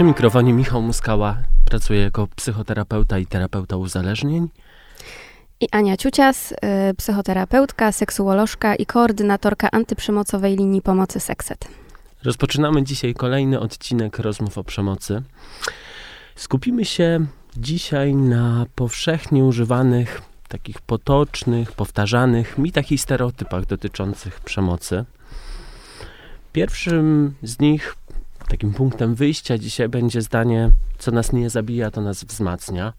[0.00, 1.36] Przy mikrofonie Michał Muskała.
[1.64, 4.48] Pracuję jako psychoterapeuta i terapeuta uzależnień.
[5.60, 6.56] I Ania Ciucias, y,
[6.94, 11.68] psychoterapeutka, seksuolożka i koordynatorka antyprzemocowej linii pomocy Sekset.
[12.24, 15.22] Rozpoczynamy dzisiaj kolejny odcinek rozmów o przemocy.
[16.34, 25.04] Skupimy się dzisiaj na powszechnie używanych, takich potocznych, powtarzanych mitach i stereotypach dotyczących przemocy.
[26.52, 27.96] Pierwszym z nich,
[28.50, 32.92] takim punktem wyjścia dzisiaj będzie zdanie, co nas nie zabija, to nas wzmacnia.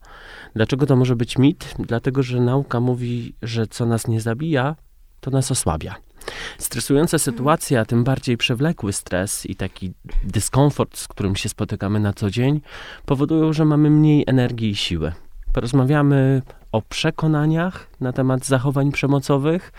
[0.56, 1.76] Dlaczego to może być mit?
[1.80, 4.76] Dlatego, że nauka mówi, że co nas nie zabija,
[5.20, 5.96] to nas osłabia.
[6.58, 12.14] Stresująca sytuacja, a tym bardziej przewlekły stres i taki dyskomfort, z którym się spotykamy na
[12.14, 12.62] co dzień,
[13.06, 15.12] powodują, że mamy mniej energii i siły.
[15.54, 19.72] Porozmawiamy o przekonaniach na temat zachowań przemocowych,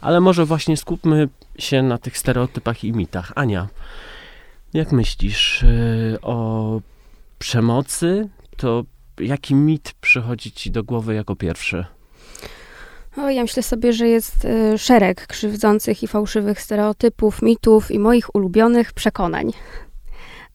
[0.00, 3.32] ale może właśnie skupmy się na tych stereotypach i mitach.
[3.34, 3.68] Ania,
[4.74, 5.64] jak myślisz
[6.10, 6.80] yy, o
[7.38, 8.28] przemocy?
[8.56, 8.84] To
[9.20, 11.84] jaki mit przychodzi ci do głowy jako pierwszy?
[13.16, 18.34] O, ja myślę sobie, że jest y, szereg krzywdzących i fałszywych stereotypów, mitów i moich
[18.34, 19.52] ulubionych przekonań.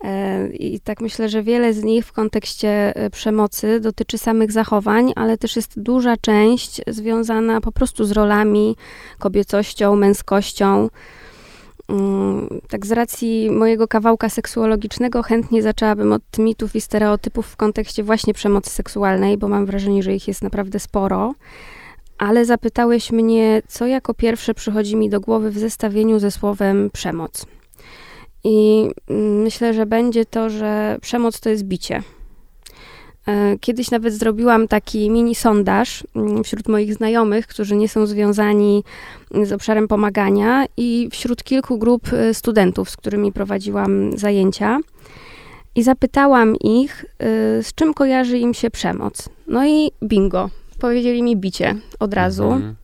[0.04, 5.14] E, I tak myślę, że wiele z nich w kontekście e, przemocy dotyczy samych zachowań,
[5.16, 8.76] ale też jest duża część związana po prostu z rolami,
[9.20, 10.90] kobiecością, męskością.
[11.92, 18.04] Mm, tak z racji mojego kawałka seksuologicznego chętnie zaczęłabym od mitów i stereotypów w kontekście
[18.04, 21.34] właśnie przemocy seksualnej, bo mam wrażenie, że ich jest naprawdę sporo.
[22.18, 27.46] Ale zapytałeś mnie, co jako pierwsze przychodzi mi do głowy w zestawieniu ze słowem przemoc.
[28.44, 32.04] I mm, myślę, że będzie to, że przemoc to jest bicie.
[33.28, 38.84] E, kiedyś nawet zrobiłam taki mini sondaż mm, wśród moich znajomych, którzy nie są związani
[39.44, 44.80] z obszarem pomagania, i wśród kilku grup e, studentów, z którymi prowadziłam zajęcia.
[45.76, 47.26] I zapytałam ich, e,
[47.64, 49.30] z czym kojarzy im się przemoc.
[49.48, 50.50] No i bingo,
[50.80, 52.52] powiedzieli mi bicie od razu.
[52.52, 52.76] Mhm.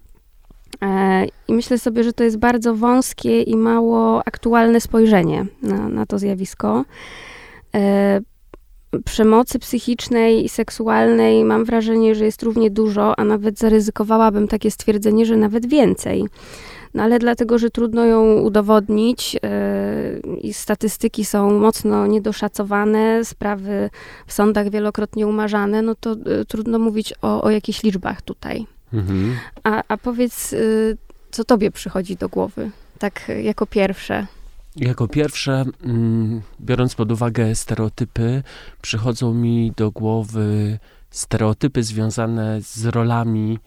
[1.47, 6.19] I myślę sobie, że to jest bardzo wąskie i mało aktualne spojrzenie na, na to
[6.19, 6.85] zjawisko.
[9.05, 15.25] Przemocy psychicznej i seksualnej mam wrażenie, że jest równie dużo, a nawet zaryzykowałabym takie stwierdzenie,
[15.25, 16.25] że nawet więcej.
[16.93, 19.39] No ale dlatego, że trudno ją udowodnić yy,
[20.41, 23.89] i statystyki są mocno niedoszacowane, sprawy
[24.27, 28.65] w sądach wielokrotnie umarzane, no to yy, trudno mówić o, o jakichś liczbach tutaj.
[28.93, 29.35] Mhm.
[29.63, 30.97] A, a powiedz, yy,
[31.31, 34.27] co tobie przychodzi do głowy, tak jako pierwsze?
[34.77, 38.43] Jako pierwsze, mm, biorąc pod uwagę stereotypy,
[38.81, 40.79] przychodzą mi do głowy
[41.09, 43.59] stereotypy związane z rolami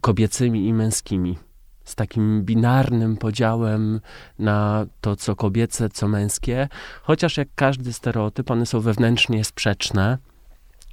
[0.00, 1.38] kobiecymi i męskimi.
[1.84, 4.00] Z takim binarnym podziałem
[4.38, 6.68] na to, co kobiece, co męskie.
[7.02, 10.18] Chociaż jak każdy stereotyp, one są wewnętrznie sprzeczne,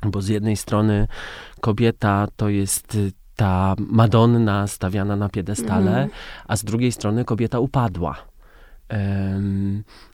[0.05, 1.07] bo z jednej strony
[1.61, 2.97] kobieta to jest
[3.35, 6.09] ta Madonna stawiana na piedestale, mm.
[6.47, 8.34] a z drugiej strony kobieta upadła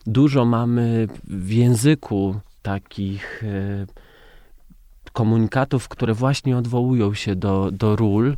[0.06, 3.86] Dużo mamy w języku takich e,
[5.12, 8.36] komunikatów, które właśnie odwołują się do, do ról,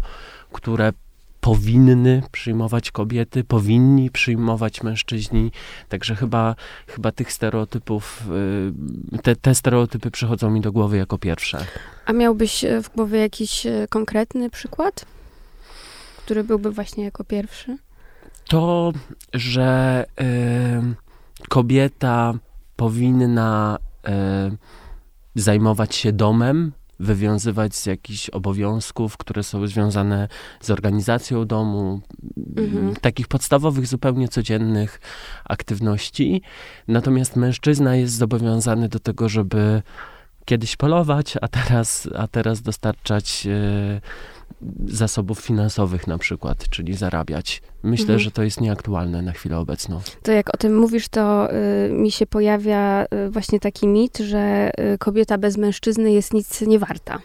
[0.53, 0.93] które
[1.41, 5.53] powinny przyjmować kobiety, powinni przyjmować mężczyźni.
[5.89, 6.55] Także chyba,
[6.87, 8.23] chyba tych stereotypów,
[9.13, 11.67] e, te, te stereotypy przychodzą mi do głowy jako pierwsze.
[12.07, 15.05] A miałbyś e, w głowie jakiś konkretny przykład,
[16.17, 17.79] który byłby właśnie jako pierwszy?
[18.49, 18.93] To,
[19.35, 22.35] że y, kobieta
[22.77, 23.79] powinna
[24.09, 24.11] y,
[25.35, 30.29] zajmować się domem, wywiązywać z jakichś obowiązków, które są związane
[30.61, 32.01] z organizacją domu,
[32.57, 32.97] mhm.
[32.97, 35.01] takich podstawowych, zupełnie codziennych
[35.45, 36.43] aktywności.
[36.89, 39.83] Natomiast mężczyzna jest zobowiązany do tego, żeby
[40.45, 44.01] kiedyś polować, a teraz, a teraz dostarczać y,
[44.87, 47.63] zasobów finansowych na przykład, czyli zarabiać.
[47.83, 48.19] Myślę, mhm.
[48.19, 50.01] że to jest nieaktualne na chwilę obecną.
[50.23, 54.71] To jak o tym mówisz, to y, mi się pojawia y, właśnie taki mit, że
[54.95, 57.19] y, kobieta bez mężczyzny jest nic nie warta.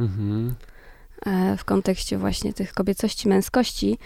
[0.00, 0.54] Mhm.
[1.26, 3.98] E, w kontekście właśnie tych kobiecości, męskości.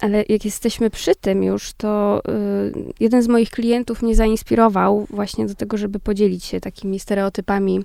[0.00, 5.46] Ale jak jesteśmy przy tym już, to y, jeden z moich klientów mnie zainspirował właśnie
[5.46, 7.84] do tego, żeby podzielić się takimi stereotypami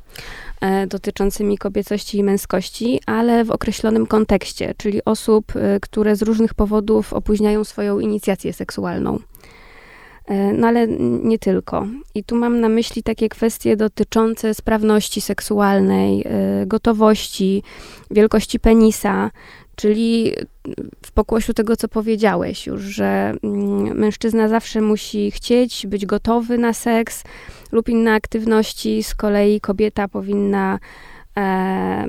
[0.61, 6.53] e, dotyczącymi kobiecości i męskości, ale w określonym kontekście, czyli osób, y, które z różnych
[6.53, 9.19] powodów opóźniają swoją inicjację seksualną.
[10.27, 10.87] E, no ale
[11.23, 11.87] nie tylko.
[12.15, 17.63] I tu mam na myśli takie kwestie dotyczące sprawności seksualnej, e, gotowości,
[18.11, 19.31] wielkości penisa,
[19.75, 20.33] czyli
[21.05, 26.73] w pokłosiu tego, co powiedziałeś już, że mm, mężczyzna zawsze musi chcieć, być gotowy na
[26.73, 27.23] seks
[27.71, 30.79] lub inne aktywności, z kolei kobieta powinna
[31.37, 32.05] e,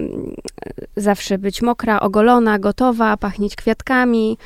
[0.96, 4.38] zawsze być mokra, ogolona, gotowa, pachnieć kwiatkami.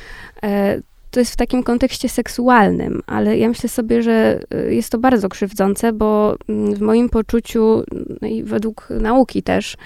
[0.43, 0.81] E,
[1.11, 5.29] to jest w takim kontekście seksualnym, ale ja myślę sobie, że e, jest to bardzo
[5.29, 7.83] krzywdzące, bo mm, w moim poczuciu
[8.21, 9.77] no i według nauki też,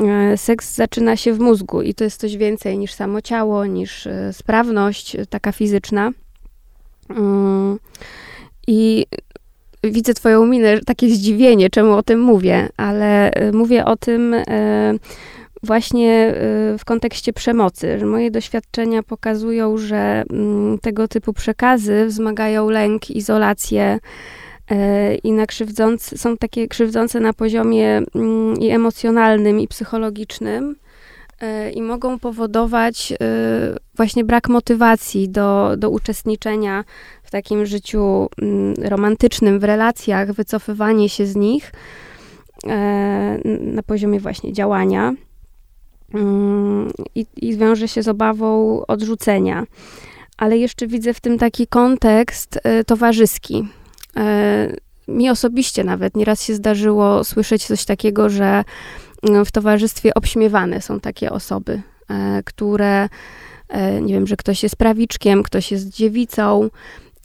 [0.00, 4.06] e, seks zaczyna się w mózgu i to jest coś więcej niż samo ciało, niż
[4.06, 6.10] e, sprawność taka fizyczna.
[7.10, 7.78] Mm,
[8.66, 9.06] I
[9.84, 14.34] widzę Twoją minę, takie zdziwienie, czemu o tym mówię, ale mówię o tym
[15.62, 16.34] właśnie
[16.74, 17.98] y, w kontekście przemocy.
[17.98, 23.98] Że moje doświadczenia pokazują, że mm, tego typu przekazy wzmagają lęk, izolację
[24.70, 24.74] y,
[25.14, 25.46] i na
[25.96, 30.76] są takie krzywdzące na poziomie mm, i emocjonalnym, i psychologicznym
[31.42, 33.14] y, i mogą powodować
[33.96, 36.84] właśnie brak motywacji do, do uczestniczenia
[37.22, 41.72] w takim życiu mm, romantycznym, w relacjach, wycofywanie się z nich
[43.60, 45.14] na poziomie właśnie działania.
[46.14, 49.64] Mm, i, i wiąże się z obawą odrzucenia.
[50.36, 53.68] Ale jeszcze widzę w tym taki kontekst e, towarzyski.
[54.16, 54.76] E,
[55.08, 58.64] mi osobiście nawet nieraz się zdarzyło słyszeć coś takiego, że
[59.22, 63.08] mm, w towarzystwie obśmiewane są takie osoby, e, które,
[64.02, 66.70] nie wiem, że ktoś jest prawiczkiem, ktoś jest dziewicą,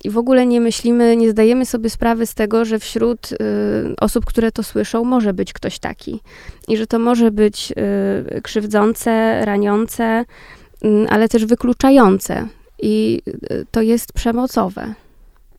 [0.04, 3.36] i w ogóle nie myślimy, nie zdajemy sobie sprawy z tego, że wśród y,
[4.00, 6.20] osób, które to słyszą, może być ktoś taki.
[6.68, 7.74] I że to może być
[8.38, 10.26] y, krzywdzące, raniące,
[10.86, 12.48] y, ale też wykluczające.
[12.82, 13.22] I
[13.52, 14.94] y, to jest przemocowe.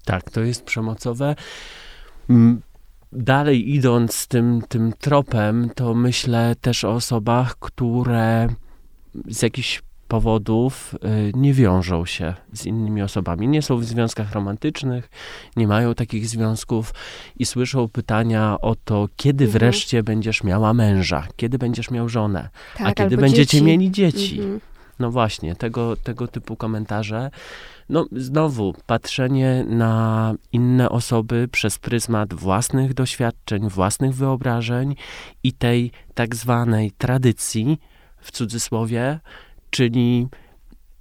[0.04, 1.34] Tak, to jest przemocowe.
[3.12, 8.48] Dalej idąc tym, tym tropem, to myślę też o osobach, które
[9.28, 13.48] z jakichś powodów y, nie wiążą się z innymi osobami.
[13.48, 15.10] Nie są w związkach romantycznych,
[15.56, 16.94] nie mają takich związków
[17.36, 19.58] i słyszą pytania o to, kiedy mhm.
[19.58, 23.64] wreszcie będziesz miała męża, kiedy będziesz miał żonę, tak, a kiedy będziecie dzieci.
[23.64, 24.40] mieli dzieci.
[24.40, 24.60] Mhm.
[24.98, 27.30] No właśnie, tego, tego typu komentarze.
[27.88, 34.94] No znowu, patrzenie na inne osoby przez pryzmat własnych doświadczeń, własnych wyobrażeń
[35.42, 37.78] i tej tak zwanej tradycji,
[38.22, 39.20] w cudzysłowie,
[39.72, 40.28] czyli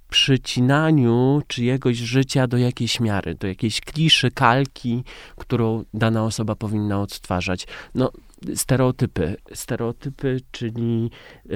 [0.08, 5.04] przycinaniu czyjegoś życia do jakiejś miary, do jakiejś kliszy, kalki,
[5.36, 7.66] którą dana osoba powinna odtwarzać.
[7.94, 8.12] No,
[8.54, 9.36] stereotypy.
[9.54, 11.10] Stereotypy, czyli
[11.46, 11.50] y,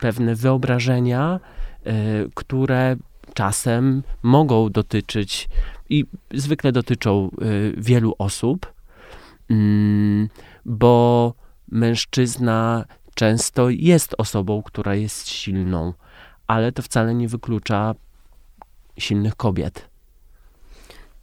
[0.00, 1.40] pewne wyobrażenia,
[1.86, 2.96] y, które
[3.34, 5.48] czasem mogą dotyczyć
[5.90, 6.04] i
[6.34, 8.72] zwykle dotyczą y, wielu osób,
[9.50, 10.28] mm,
[10.64, 11.34] bo
[11.70, 15.92] mężczyzna często jest osobą, która jest silną
[16.46, 17.94] ale to wcale nie wyklucza
[18.98, 19.88] silnych kobiet.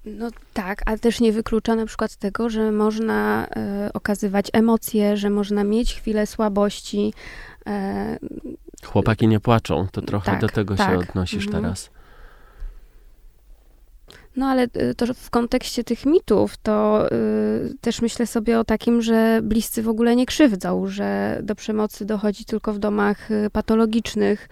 [0.06, 5.30] No tak, ale też nie wyklucza na przykład tego, że można e, okazywać emocje, że
[5.30, 7.14] można mieć chwilę słabości.
[7.68, 8.18] E,
[8.86, 10.92] Chłopaki nie płaczą, to trochę tak, do tego tak.
[10.92, 11.64] się odnosisz mhm.
[11.64, 11.90] teraz.
[14.36, 19.02] No ale e, to w kontekście tych mitów, to y, też myślę sobie o takim,
[19.02, 24.50] że bliscy w ogóle nie krzywdzą, że do przemocy dochodzi tylko w domach patologicznych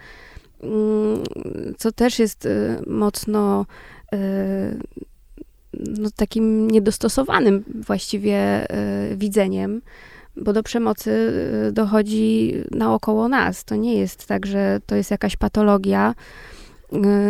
[1.78, 3.66] co też jest y, mocno
[4.14, 4.18] y,
[5.74, 8.66] no, takim niedostosowanym właściwie
[9.12, 9.82] y, widzeniem,
[10.36, 11.32] bo do przemocy
[11.72, 13.64] dochodzi naokoło nas.
[13.64, 16.14] To nie jest tak, że to jest jakaś patologia.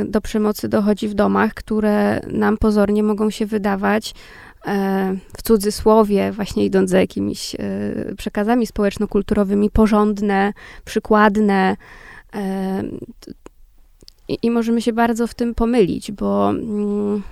[0.06, 4.14] Do przemocy dochodzi w domach, które nam pozornie mogą się wydawać
[4.66, 7.56] e, w cudzysłowie, właśnie idąc za jakimiś
[8.16, 10.52] przekazami społeczno-kulturowymi, porządne,
[10.84, 11.76] przykładne,
[14.28, 17.22] i, I, możemy się bardzo w tym pomylić, bo mm,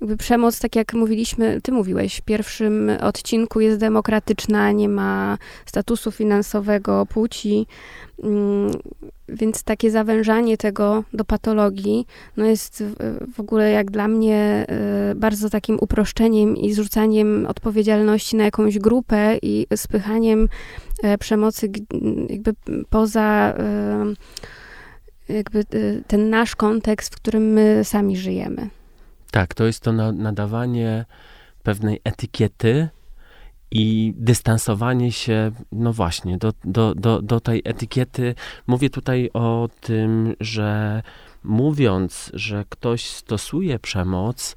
[0.00, 6.10] jakby przemoc, tak jak mówiliśmy, ty mówiłeś w pierwszym odcinku, jest demokratyczna, nie ma statusu
[6.10, 7.66] finansowego, płci,
[8.22, 8.70] mm,
[9.28, 12.06] więc takie zawężanie tego do patologii
[12.36, 12.84] no jest
[13.34, 14.66] w ogóle jak dla mnie
[15.10, 20.48] y, bardzo takim uproszczeniem i zrzucaniem odpowiedzialności na jakąś grupę i spychaniem
[21.18, 21.70] przemocy
[22.28, 22.54] jakby
[22.90, 23.54] poza
[25.30, 28.68] y, jakby y, ten nasz kontekst, w którym my sami żyjemy.
[29.30, 31.04] Tak, to jest to nadawanie
[31.62, 32.88] pewnej etykiety
[33.70, 38.34] i dystansowanie się, no właśnie, do, do, do, do tej etykiety.
[38.66, 41.02] Mówię tutaj o tym, że
[41.44, 44.56] mówiąc, że ktoś stosuje przemoc,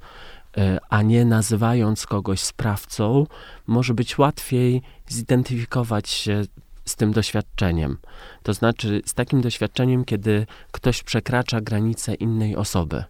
[0.90, 3.26] a nie nazywając kogoś sprawcą,
[3.66, 6.42] może być łatwiej zidentyfikować się
[6.84, 7.98] z tym doświadczeniem.
[8.42, 13.04] To znaczy z takim doświadczeniem, kiedy ktoś przekracza granice innej osoby.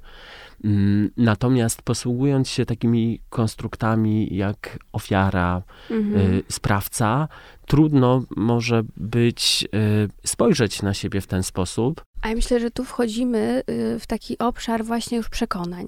[0.64, 6.30] Mm, natomiast posługując się takimi konstruktami jak ofiara, Mhm.
[6.34, 7.28] y, sprawca,
[7.66, 12.02] trudno może być y, spojrzeć na siebie w ten sposób.
[12.22, 15.86] A ja myślę, że tu wchodzimy y, w taki obszar właśnie już przekonań,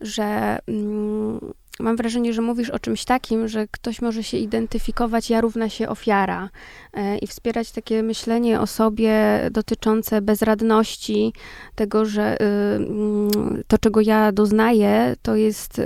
[0.00, 1.40] że mm,
[1.80, 5.88] mam wrażenie, że mówisz o czymś takim, że ktoś może się identyfikować, ja równa się
[5.88, 6.50] ofiara
[6.92, 11.32] e, i wspierać takie myślenie o sobie dotyczące bezradności,
[11.74, 12.44] tego, że y,
[12.76, 15.82] mm, to, czego ja doznaję, to jest y,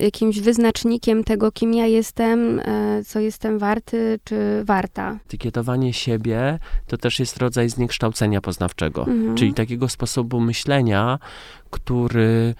[0.00, 5.18] jakimś wyznacznikiem tego, kim ja jestem, e, co jestem warty czy warta.
[5.26, 9.34] Etykietowanie siebie to też jest rodzaj zniekształcenia poznawczego, Mhm.
[9.34, 11.18] czyli takiego sposobu myślenia,
[11.70, 12.54] który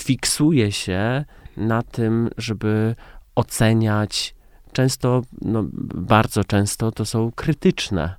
[0.00, 1.24] fiksuje się
[1.56, 2.94] na tym, żeby
[3.34, 4.34] oceniać.
[4.72, 8.14] Często, no, bardzo często to są krytyczne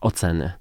[0.00, 0.52] oceny.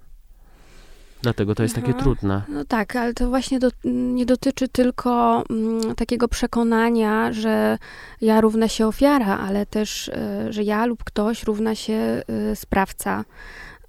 [1.21, 1.99] Dlatego to jest takie Aha.
[1.99, 2.41] trudne.
[2.47, 7.77] No tak, ale to właśnie do, nie dotyczy tylko mm, takiego przekonania, że
[8.21, 10.13] ja równa się ofiara, ale też, y,
[10.53, 13.25] że ja lub ktoś równa się y, sprawca.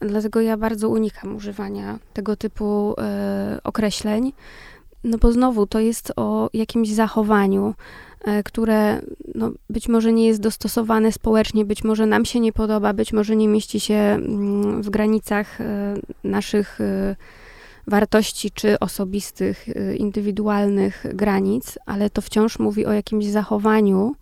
[0.00, 4.32] Dlatego ja bardzo unikam używania tego typu y, określeń,
[5.04, 7.74] no bo znowu to jest o jakimś zachowaniu,
[8.44, 9.00] które
[9.34, 13.36] no, być może nie jest dostosowane społecznie, być może nam się nie podoba, być może
[13.36, 15.64] nie mieści się mm, w granicach y,
[16.24, 17.16] naszych y,
[17.86, 19.66] wartości czy osobistych,
[19.96, 24.14] indywidualnych granic, ale to wciąż mówi o jakimś zachowaniu,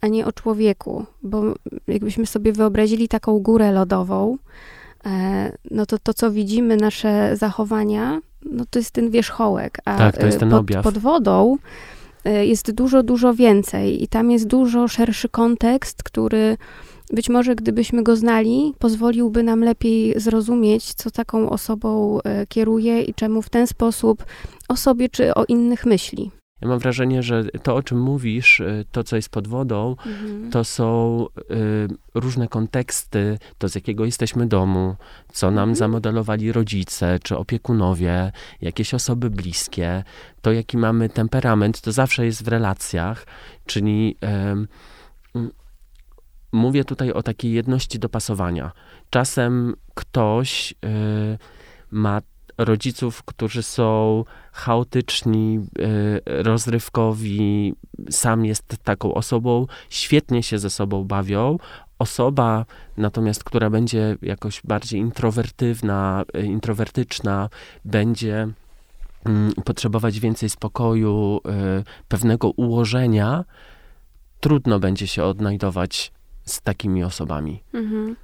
[0.00, 1.54] a nie o człowieku, bo
[1.88, 4.38] jakbyśmy sobie wyobrazili taką górę lodową,
[5.06, 10.16] e, no to to, co widzimy, nasze zachowania, no to jest ten wierzchołek, a Tak,
[10.50, 11.56] pod, pod wodą
[12.32, 16.56] jest dużo, dużo więcej i tam jest dużo szerszy kontekst, który
[17.12, 23.14] być może gdybyśmy go znali, pozwoliłby nam lepiej zrozumieć, co taką osobą e, kieruje i
[23.14, 24.24] czemu w ten sposób
[24.68, 26.30] o sobie czy o innych myśli.
[26.60, 29.96] Ja mam wrażenie, że to, o czym mówisz, y, to, co jest pod wodą,
[30.50, 34.96] to są y, różne konteksty, to z jakiego jesteśmy domu,
[35.32, 35.76] co nam Mhm.
[35.76, 40.04] zamodelowali rodzice czy opiekunowie, jakieś osoby bliskie,
[40.42, 43.26] to jaki mamy temperament, to zawsze jest w relacjach,
[43.66, 44.68] czyli em,
[45.34, 45.50] mm,
[46.52, 48.72] mówię tutaj o takiej jedności dopasowania.
[49.10, 51.38] Czasem ktoś y,
[51.90, 52.20] ma
[52.58, 57.74] rodziców, którzy są chaotyczni, y, rozrywkowi,
[58.10, 61.58] sam jest taką osobą, świetnie się ze sobą bawią.
[61.98, 62.64] Osoba
[62.96, 67.48] natomiast, która będzie jakoś bardziej introwertywna, y, introwertyczna,
[67.84, 68.48] będzie
[69.24, 71.40] mm, potrzebować więcej spokoju,
[71.80, 73.44] y, pewnego ułożenia,
[74.40, 76.12] trudno będzie się odnajdować
[76.48, 77.62] z takimi osobami.
[77.74, 78.16] Mhm.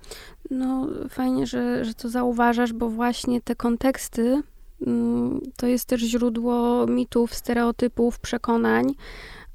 [0.50, 4.43] No, fajnie, że, że to zauważasz, bo właśnie te konteksty
[4.87, 8.95] mm, to jest też źródło mitów, stereotypów, przekonań,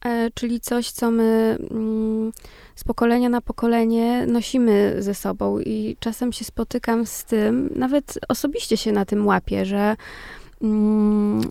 [0.05, 2.31] e, czyli coś, co my mm,
[2.75, 5.59] z pokolenia na pokolenie nosimy ze sobą.
[5.59, 9.95] I czasem się spotykam z tym, nawet osobiście się na tym łapię, że,
[10.61, 11.41] mm,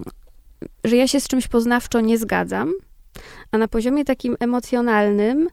[0.84, 2.72] że ja się z czymś poznawczo nie zgadzam,
[3.52, 5.48] a na poziomie takim emocjonalnym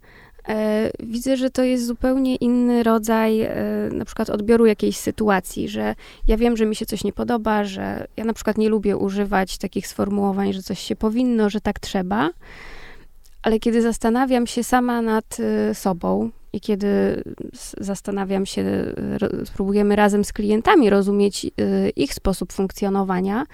[0.99, 3.55] widzę, że to jest zupełnie inny rodzaj e,
[3.91, 5.95] na przykład odbioru jakiejś sytuacji, że
[6.27, 9.57] ja wiem, że mi się coś nie podoba, że ja na przykład nie lubię używać
[9.57, 12.29] takich sformułowań, że coś się powinno, że tak trzeba,
[13.41, 17.23] ale kiedy zastanawiam się sama nad e, sobą i kiedy
[17.79, 18.65] zastanawiam się,
[19.45, 21.49] spróbujemy razem z klientami rozumieć e,
[21.89, 23.45] ich sposób funkcjonowania,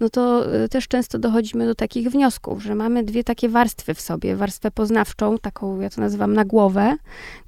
[0.00, 4.00] no to e, też często dochodzimy do takich wniosków, że mamy dwie takie warstwy w
[4.00, 4.36] sobie.
[4.36, 6.96] Warstwę poznawczą, taką ja to nazywam na głowę,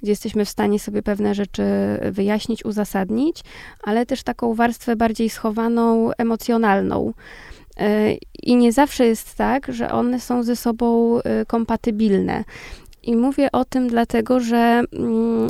[0.01, 1.63] gdzie jesteśmy w stanie sobie pewne rzeczy
[2.11, 3.43] wyjaśnić, uzasadnić,
[3.83, 7.13] ale też taką warstwę bardziej schowaną, emocjonalną.
[7.77, 12.43] E, I nie zawsze jest tak, że one są ze sobą kompatybilne.
[13.07, 15.47] I mówię o tym dlatego, że mm,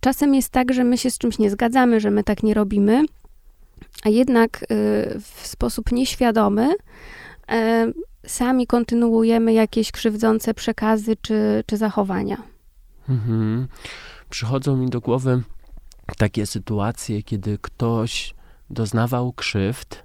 [0.00, 3.04] czasem jest tak, że my się z czymś nie zgadzamy, że my tak nie robimy,
[4.04, 4.66] a jednak y,
[5.20, 6.74] w sposób nieświadomy
[7.48, 7.92] e,
[8.26, 12.42] sami kontynuujemy jakieś krzywdzące przekazy czy, czy zachowania.
[13.08, 13.68] Mhm.
[14.30, 15.42] Przychodzą mi do głowy
[16.16, 18.34] takie sytuacje, kiedy ktoś
[18.70, 20.04] doznawał krzywd,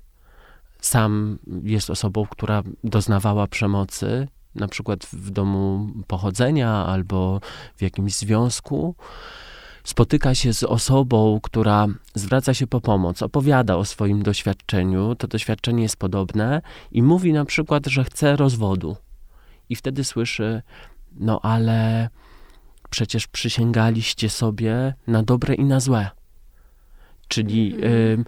[0.81, 7.41] sam jest osobą, która doznawała przemocy, na przykład w domu pochodzenia albo
[7.75, 8.95] w jakimś związku.
[9.83, 15.83] Spotyka się z osobą, która zwraca się po pomoc, opowiada o swoim doświadczeniu, to doświadczenie
[15.83, 18.97] jest podobne i mówi na przykład, że chce rozwodu.
[19.69, 20.61] I wtedy słyszy,
[21.11, 22.09] no ale
[22.89, 26.09] przecież przysięgaliście sobie na dobre i na złe.
[27.27, 28.23] Czyli y,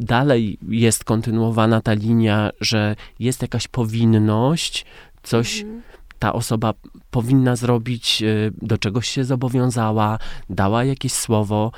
[0.00, 4.84] dalej jest kontynuowana ta linia, że jest jakaś powinność,
[5.22, 5.82] coś Mhm.
[6.18, 6.74] ta osoba
[7.10, 10.18] powinna zrobić, y, do czegoś się zobowiązała,
[10.50, 11.72] dała jakieś słowo.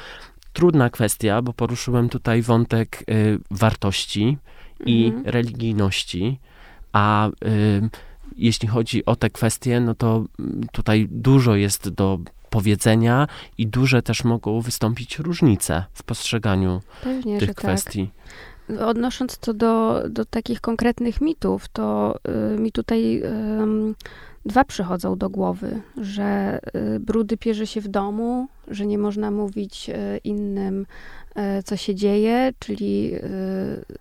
[0.53, 4.39] Trudna kwestia, bo poruszyłem tutaj wątek y, wartości
[4.87, 5.25] i Mhm.
[5.27, 6.39] religijności,
[6.93, 7.33] a y,
[8.37, 12.19] jeśli chodzi o te kwestie, no to mm, tutaj dużo jest do
[12.53, 13.27] powiedzenia
[13.59, 17.57] i duże też mogą wystąpić różnice w postrzeganiu Pewnie, tych tak.
[17.57, 18.11] kwestii.
[18.81, 22.19] Odnosząc to do, do takich konkretnych mitów, to
[22.55, 23.23] y, mi tutaj
[23.61, 23.95] ym,
[24.47, 26.61] dwa przychodzą do głowy, że
[26.97, 30.87] y, brudy pierze się w domu, że nie można mówić y, innym, y,
[31.65, 33.21] co się dzieje, czyli y,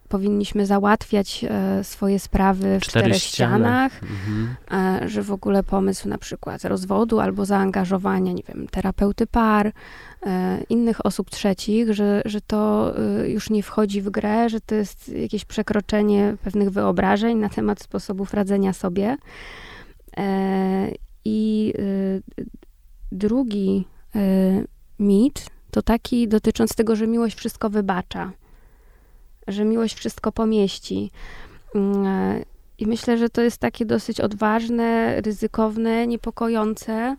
[0.09, 1.45] powinniśmy załatwiać
[1.81, 3.55] y, swoje sprawy w Cztery czterech ściany.
[3.55, 4.55] ścianach, Mhm.
[5.03, 9.71] e, że w ogóle pomysł na przykład rozwodu albo zaangażowania, nie wiem, terapeuty par,
[10.25, 14.75] e, innych osób trzecich, że, że to e, już nie wchodzi w grę, że to
[14.75, 19.17] jest jakieś przekroczenie pewnych wyobrażeń na temat sposobów radzenia sobie.
[20.17, 20.91] E,
[21.25, 22.41] I e,
[23.11, 23.85] drugi
[24.15, 24.19] e,
[24.99, 28.31] mit to taki dotyczący tego, że miłość wszystko wybacza,
[29.47, 31.11] że miłość wszystko pomieści.
[31.75, 32.43] Mm, e,
[32.77, 37.15] I myślę, że to jest takie dosyć odważne, ryzykowne, niepokojące,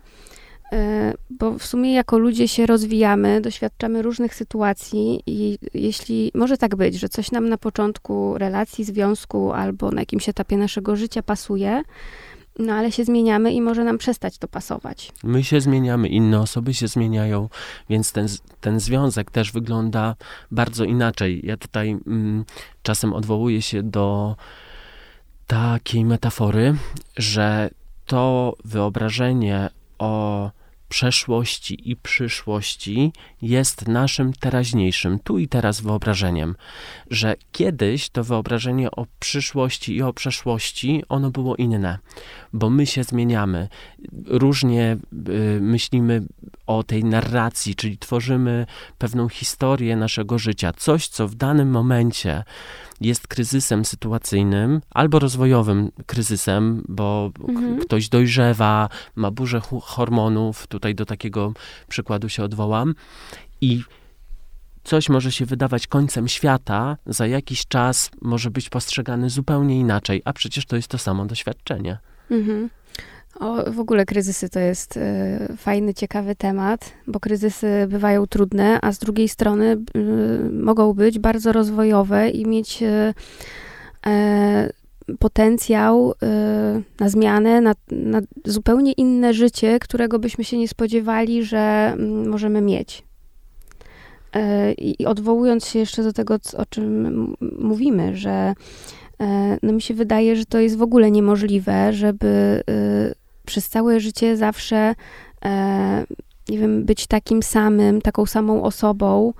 [0.71, 6.75] e, bo w sumie jako ludzie się rozwijamy, doświadczamy różnych sytuacji i jeśli może tak
[6.75, 11.83] być, że coś nam na początku relacji, związku albo na jakimś etapie naszego życia pasuje,
[12.59, 15.11] no ale się zmieniamy i może nam przestać to pasować.
[15.23, 17.49] My się zmieniamy, inne osoby się zmieniają,
[17.89, 18.27] więc ten,
[18.61, 20.15] ten związek też wygląda
[20.51, 21.41] bardzo inaczej.
[21.43, 22.45] Ja tutaj mm,
[22.83, 24.35] czasem odwołuję się do
[25.47, 26.75] takiej metafory,
[27.17, 27.69] że
[28.05, 29.69] to wyobrażenie
[29.99, 30.51] o
[30.93, 36.55] przeszłości i przyszłości jest naszym teraźniejszym, tu i teraz wyobrażeniem,
[37.09, 41.99] że kiedyś to wyobrażenie o przyszłości i o przeszłości, ono było inne,
[42.53, 43.67] bo my się zmieniamy.
[44.27, 44.97] Różnie
[45.29, 46.23] y, myślimy
[46.67, 48.65] o tej narracji, czyli tworzymy
[48.97, 52.43] pewną historię naszego życia, coś, co w danym momencie
[53.01, 57.79] jest kryzysem sytuacyjnym albo rozwojowym kryzysem, bo Mhm.
[57.79, 61.53] ktoś dojrzewa, ma burzę hormonów, tutaj do takiego
[61.87, 62.95] przykładu się odwołam,
[63.61, 63.81] i
[64.83, 70.33] coś może się wydawać końcem świata, za jakiś czas może być postrzegany zupełnie inaczej, a
[70.33, 71.97] przecież to jest to samo doświadczenie.
[72.31, 72.69] Mhm.
[73.39, 78.91] O, w ogóle kryzysy to jest e, fajny, ciekawy temat, bo kryzysy bywają trudne, a
[78.91, 79.99] z drugiej strony e,
[80.49, 83.13] mogą być bardzo rozwojowe i mieć e,
[85.19, 86.13] potencjał
[86.99, 91.95] na zmianę, na, na zupełnie inne życie, którego byśmy się nie spodziewali, że
[92.27, 93.03] możemy mieć.
[94.77, 98.53] I odwołując się jeszcze do tego, o czym mówimy, że
[99.63, 104.37] no mi się wydaje, że to jest w ogóle niemożliwe, żeby y, przez całe życie
[104.37, 104.95] zawsze,
[105.45, 106.05] e,
[106.49, 109.33] nie wiem, być takim samym, taką samą osobą,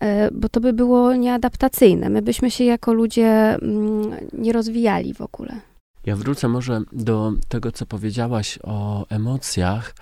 [0.00, 2.10] e, bo to by było nieadaptacyjne.
[2.10, 5.60] My byśmy się jako ludzie mm, nie rozwijali w ogóle.
[6.06, 9.94] Ja wrócę może do tego, co powiedziałaś o emocjach,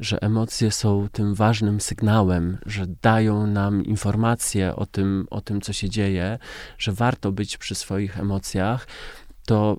[0.00, 5.72] że emocje są tym ważnym sygnałem, że dają nam informacje o tym, o tym, co
[5.72, 6.38] się dzieje,
[6.78, 8.86] że warto być przy swoich emocjach,
[9.46, 9.76] to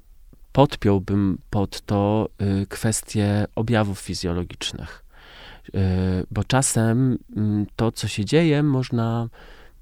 [0.54, 2.30] podpiąłbym pod to
[2.62, 5.06] y, kwestię objawów fizjologicznych.
[5.68, 5.72] Y,
[6.32, 9.30] bo czasem mm, to, co się dzieje, można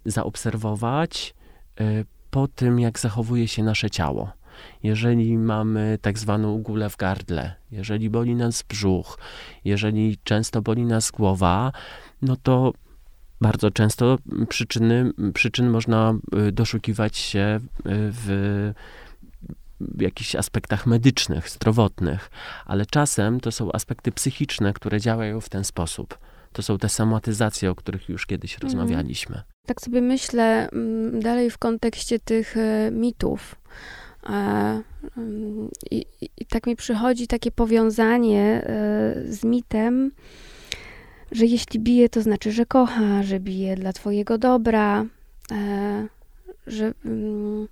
[0.06, 1.34] zaobserwować
[1.82, 4.42] y, po tym, jak zachowuje się nasze ciało
[4.84, 9.20] jeżeli mamy tak zwaną gulę w gardle, jeżeli boli nas brzuch,
[9.66, 11.72] jeżeli często boli nas głowa,
[12.22, 12.74] no to
[13.42, 14.18] bardzo często
[14.50, 16.14] przyczyny, przyczyn można
[16.52, 18.72] doszukiwać się w
[20.00, 22.30] jakichś aspektach medycznych, zdrowotnych,
[22.66, 26.18] ale czasem to są aspekty psychiczne, które działają w ten sposób.
[26.54, 28.64] To są te somatyzacje, o których już kiedyś Mhm.
[28.72, 29.42] rozmawialiśmy.
[29.68, 33.56] Tak sobie myślę mm, dalej w kontekście tych e, mitów.
[34.30, 34.30] E,
[35.18, 38.64] mm, I, i, tak mi przychodzi takie powiązanie e,
[39.28, 40.12] z mitem,
[41.32, 45.06] że jeśli bije, to znaczy, że kocha, że bije dla twojego dobra,
[46.68, 47.68] że mm,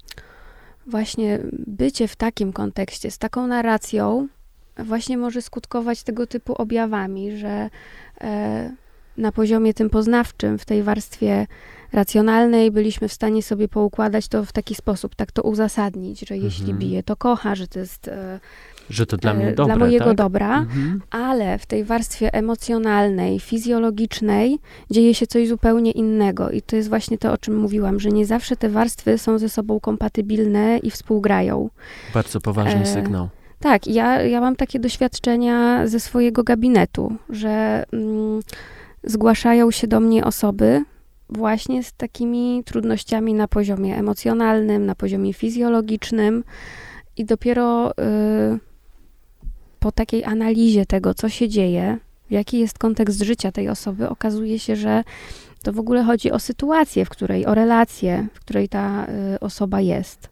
[0.90, 4.28] właśnie bycie w takim kontekście, z taką narracją,
[4.78, 7.70] właśnie może skutkować tego typu objawami, że
[8.22, 8.72] e,
[9.18, 11.48] na poziomie tym poznawczym, w tej warstwie
[11.94, 16.64] racjonalnej byliśmy w stanie sobie poukładać to w taki sposób, tak to uzasadnić, że jeśli
[16.72, 16.80] Mhm.
[16.80, 18.40] bije, to kocha, że to jest e,
[18.90, 20.18] Że to dla mnie dobre, Dla mojego tak?
[20.18, 21.02] dobra, Mhm.
[21.12, 24.60] ale w tej warstwie emocjonalnej, fizjologicznej
[24.92, 26.52] dzieje się coś zupełnie innego.
[26.52, 29.50] I to jest właśnie to, o czym mówiłam, że nie zawsze te warstwy są ze
[29.50, 31.70] sobą kompatybilne i współgrają.
[32.14, 33.30] Bardzo poważny E, sygnał.
[33.60, 38.40] Tak, ja, ja mam takie doświadczenia ze swojego gabinetu, że mm,
[39.04, 40.84] zgłaszają się do mnie osoby
[41.30, 46.44] właśnie z takimi trudnościami na poziomie emocjonalnym, na poziomie fizjologicznym
[47.18, 47.94] i dopiero y,
[49.80, 51.98] po takiej analizie tego, co się dzieje,
[52.30, 55.04] jaki jest kontekst życia tej osoby, okazuje się, że
[55.64, 59.82] to w ogóle chodzi o sytuację, w której, o relację, w której ta y, osoba
[59.82, 60.30] jest.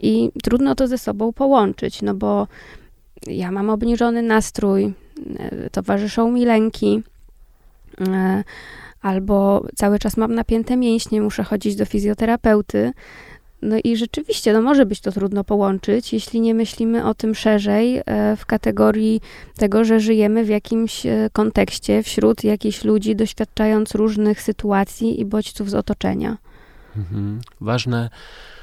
[0.00, 2.48] I trudno to ze sobą połączyć, no bo
[3.26, 4.92] ja mam obniżony nastrój,
[5.38, 7.02] e, towarzyszą mi lęki,
[8.00, 8.44] e,
[9.02, 12.92] albo cały czas mam napięte mięśnie, muszę chodzić do fizjoterapeuty.
[13.62, 17.96] No i rzeczywiście, no może być to trudno połączyć, jeśli nie myślimy o tym szerzej
[18.06, 19.20] e, w kategorii
[19.56, 25.70] tego, że żyjemy w jakimś e, kontekście wśród jakichś ludzi, doświadczając różnych sytuacji i bodźców
[25.70, 26.36] z otoczenia.
[26.96, 27.40] Mhm.
[27.60, 28.10] Ważne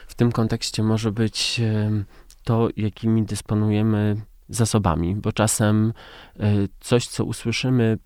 [0.07, 2.05] w tym kontekście może być em,
[2.43, 4.15] to, jakimi dysponujemy
[4.49, 5.93] zasobami, bo czasem
[6.39, 7.97] e, coś, co usłyszymy,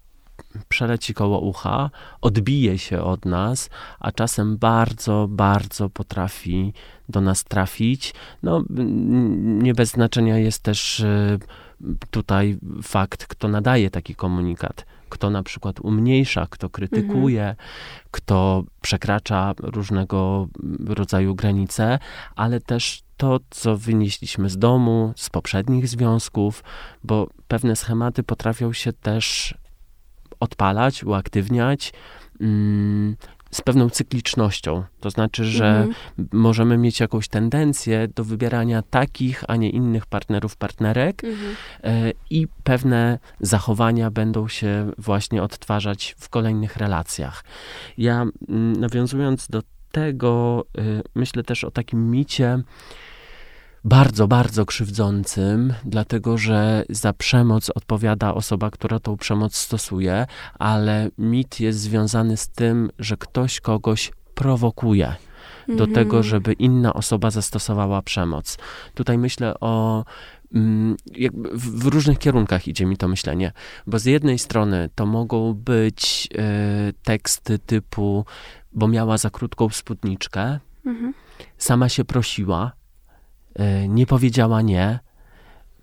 [0.68, 1.90] przeleci koło ucha,
[2.22, 6.74] odbije się od nas, a czasem bardzo, bardzo potrafi
[7.10, 8.14] do nas trafić.
[8.44, 8.64] No,
[9.64, 11.38] nie bez znaczenia jest też e,
[12.12, 14.86] tutaj fakt, kto nadaje taki komunikat.
[15.10, 17.56] Kto na przykład umniejsza, kto krytykuje,
[18.12, 20.48] kto przekracza różnego
[20.86, 22.00] rodzaju granice,
[22.36, 26.64] ale też to, co wynieśliśmy z domu, z poprzednich związków,
[27.04, 29.56] bo pewne schematy potrafią się też
[30.44, 31.94] odpalać, uaktywniać
[32.42, 33.16] mm,
[33.52, 34.84] z pewną cyklicznością.
[35.00, 35.94] To znaczy, że Mhm.
[36.34, 41.56] możemy mieć jakąś tendencję do wybierania takich, a nie innych partnerów, partnerek, Mhm.
[41.84, 47.44] e, i pewne zachowania będą się właśnie odtwarzać w kolejnych relacjach.
[47.98, 52.60] Ja mm, nawiązując do tego, y, myślę też o takim micie
[53.86, 60.26] bardzo, bardzo krzywdzącym, dlatego że za przemoc odpowiada osoba, która tą przemoc stosuje,
[60.60, 65.16] ale mit jest związany z tym, że ktoś kogoś prowokuje
[65.68, 65.94] do Mhm.
[65.94, 68.58] tego, żeby inna osoba zastosowała przemoc.
[68.96, 70.04] Tutaj myślę o.
[70.54, 70.98] mm,
[71.54, 73.52] w, różnych kierunkach idzie mi to myślenie,
[73.88, 78.26] bo z jednej strony to mogą być e, teksty typu,
[78.74, 81.14] bo miała za krótką spódniczkę, Mhm.
[81.58, 82.72] sama się prosiła,
[83.88, 85.00] nie powiedziała nie.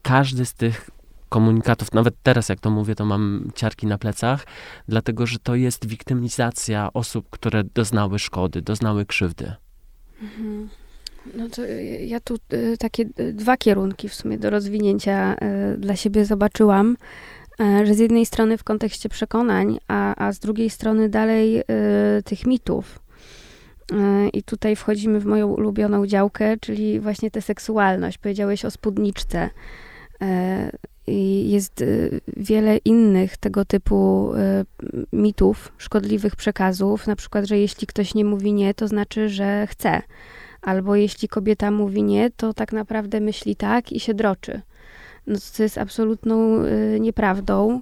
[0.02, 0.90] Każdy z tych
[1.30, 4.46] komunikatów, nawet teraz jak to mówię, to mam ciarki na plecach,
[4.88, 9.52] dlatego że to jest wiktymizacja osób, które doznały szkody, doznały krzywdy.
[10.22, 10.68] Mhm.
[11.34, 11.62] No to
[12.06, 15.36] ja tu y, takie y, dwa kierunki w sumie do rozwinięcia
[15.78, 16.96] dla siebie zobaczyłam,
[17.60, 21.62] e, że z jednej strony w kontekście przekonań, a, a z drugiej strony dalej
[22.24, 22.98] tych mitów.
[23.92, 28.18] Y, I tutaj wchodzimy w moją ulubioną działkę, czyli właśnie tę seksualność.
[28.18, 29.50] Powiedziałeś o spódniczce.
[30.22, 30.70] E,
[31.06, 37.86] I jest y, wiele innych tego typu y, mitów, szkodliwych przekazów, na przykład, że jeśli
[37.86, 40.02] ktoś nie mówi nie, to znaczy, że chce.
[40.62, 44.60] Albo jeśli kobieta mówi nie, to tak naprawdę myśli tak i się droczy.
[45.26, 47.80] No to jest absolutną y, nieprawdą.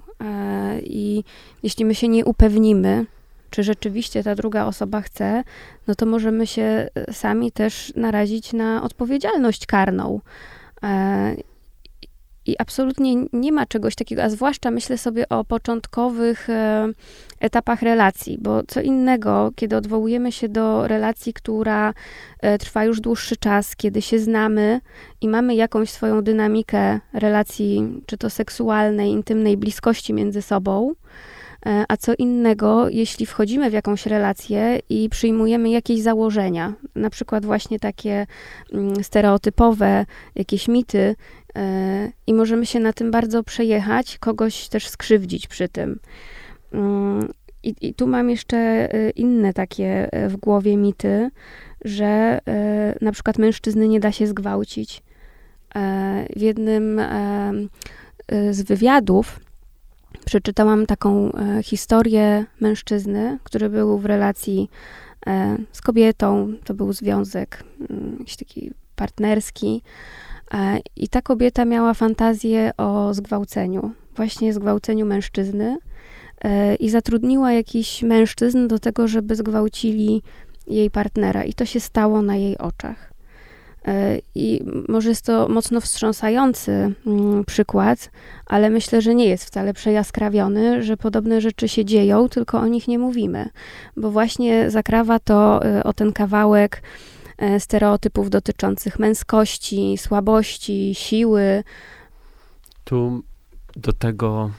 [0.83, 1.23] I
[1.63, 3.05] jeśli my się nie upewnimy,
[3.49, 5.43] czy rzeczywiście ta druga osoba chce,
[5.87, 10.21] no to możemy się y, sami też narazić na odpowiedzialność karną.
[10.83, 11.35] E,
[12.45, 16.87] I absolutnie nie ma czegoś takiego, a zwłaszcza myślę sobie o początkowych e,
[17.39, 21.93] etapach relacji, bo co innego, kiedy odwołujemy się do relacji, która
[22.39, 24.81] e, trwa już dłuższy czas, kiedy się znamy
[25.21, 31.38] i mamy jakąś swoją dynamikę relacji, czy to seksualnej, intymnej, bliskości między sobą, e,
[31.87, 37.79] a co innego, jeśli wchodzimy w jakąś relację i przyjmujemy jakieś założenia, na przykład właśnie
[37.79, 38.27] takie
[38.73, 41.15] mm, stereotypowe, jakieś mity,
[41.55, 45.99] e, i możemy się na tym bardzo przejechać, kogoś też skrzywdzić przy tym.
[46.73, 47.29] Mm,
[47.63, 51.29] I, I tu mam jeszcze e, inne takie e, w głowie mity,
[51.85, 55.03] że e, na przykład mężczyzny nie da się zgwałcić.
[55.75, 57.51] E, W jednym e,
[58.27, 59.39] e, z wywiadów
[60.29, 64.69] przeczytałam taką e, historię mężczyzny, który był w relacji
[65.27, 66.53] e, z kobietą.
[66.63, 69.81] To był związek mm, jakiś taki partnerski.
[70.53, 75.77] E, I ta kobieta miała fantazję o zgwałceniu, właśnie zgwałceniu mężczyzny
[76.79, 80.21] i zatrudniła jakiś mężczyzn do tego, żeby zgwałcili
[80.67, 81.43] jej partnera.
[81.43, 83.08] I to się stało na jej oczach.
[84.35, 88.11] I może jest to mocno wstrząsający mm, przykład,
[88.45, 92.87] ale myślę, że nie jest wcale przejaskrawiony, że podobne rzeczy się dzieją, tylko o nich
[92.87, 93.49] nie mówimy,
[93.97, 96.81] bo właśnie zakrawa to o ten kawałek
[97.59, 101.63] stereotypów dotyczących męskości, słabości, siły.
[102.83, 103.23] Tu
[103.75, 104.51] do tego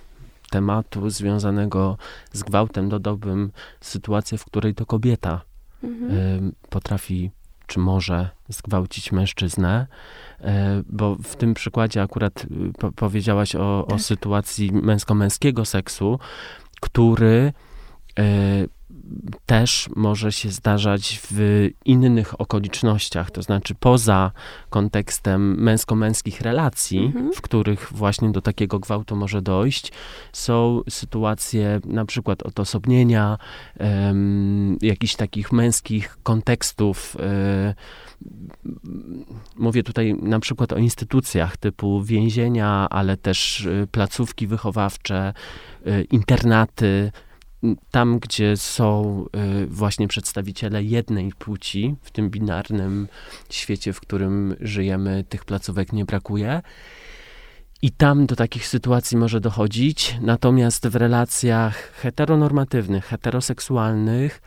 [0.51, 1.99] tematu związanego
[2.33, 5.41] z gwałtem dodałbym sytuację, w której to kobieta
[5.85, 6.53] mhm.
[6.69, 7.31] potrafi
[7.71, 9.87] czy może zgwałcić mężczyznę,
[10.41, 13.97] e, bo w tym przykładzie akurat y, po powiedziałaś o, tak.
[13.97, 16.19] o sytuacji męsko-męskiego seksu,
[16.81, 17.53] który
[18.19, 18.23] e,
[19.47, 24.31] też może się zdarzać w innych okolicznościach, to znaczy poza
[24.71, 27.33] kontekstem męsko-męskich relacji, mhm.
[27.33, 29.93] w których właśnie do takiego gwałtu może dojść,
[30.33, 33.39] są sytuacje na przykład odosobnienia,
[33.81, 37.17] um, jakichś takich męskich kontekstów.
[37.17, 37.75] Um,
[39.57, 45.33] mówię tutaj na przykład o instytucjach typu więzienia, ale też e, placówki wychowawcze,
[45.87, 47.13] e, internaty,
[47.91, 49.25] tam, gdzie są
[49.63, 53.09] y, właśnie przedstawiciele jednej płci, w tym binarnym
[53.51, 56.63] świecie, w którym żyjemy, tych placówek nie brakuje.
[57.83, 64.43] I tam do takich sytuacji może dochodzić, natomiast w relacjach heteronormatywnych, heteroseksualnych,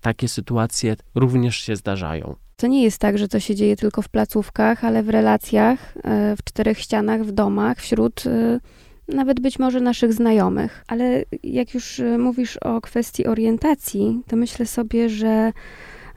[0.00, 2.36] takie sytuacje również się zdarzają.
[2.56, 6.00] To nie jest tak, że to się dzieje tylko w placówkach, ale w relacjach, y,
[6.36, 8.60] w czterech ścianach, w domach, wśród y,
[9.08, 10.84] nawet być może naszych znajomych.
[10.86, 15.52] Ale jak już e, mówisz o kwestii orientacji, to myślę sobie, że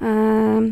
[0.01, 0.71] e,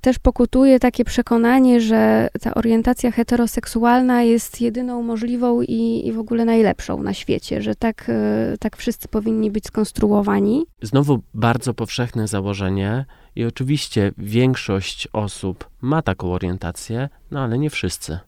[0.00, 6.44] też pokutuje takie przekonanie, że ta orientacja heteroseksualna jest jedyną możliwą i, i w ogóle
[6.44, 10.66] najlepszą na świecie, że tak, e, tak wszyscy powinni być skonstruowani.
[10.82, 13.04] Znowu bardzo powszechne założenie,
[13.38, 18.18] i oczywiście większość osób ma taką orientację, no ale nie wszyscy.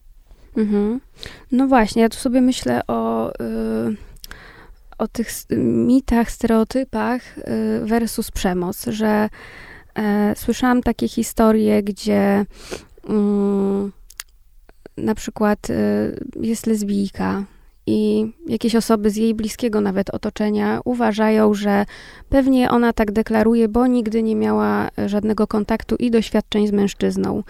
[0.57, 0.99] Mhm.
[1.51, 3.95] No właśnie, ja tu sobie myślę o, y,
[4.97, 7.41] o tych mitach, stereotypach y,
[7.85, 9.29] versus przemoc, że
[9.99, 10.01] y,
[10.35, 12.45] słyszałam takie historie, gdzie
[13.09, 13.91] mm,
[14.97, 15.73] na przykład y,
[16.41, 17.43] jest lesbijka
[17.87, 21.85] i jakieś osoby z jej bliskiego nawet otoczenia uważają, że
[22.29, 27.43] pewnie ona tak deklaruje, bo nigdy nie miała żadnego kontaktu i doświadczeń z mężczyzną.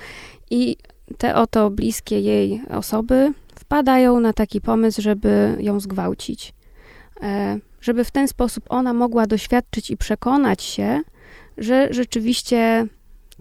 [0.49, 0.77] I
[1.17, 6.53] te oto bliskie jej osoby wpadają na taki pomysł, żeby ją zgwałcić.
[7.21, 11.01] E, żeby w ten sposób ona mogła doświadczyć i przekonać się,
[11.57, 12.87] że rzeczywiście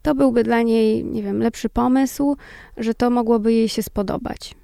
[0.03, 2.37] to byłby dla niej, nie wiem, lepszy pomysł,
[2.77, 4.55] że to mogłoby jej się spodobać.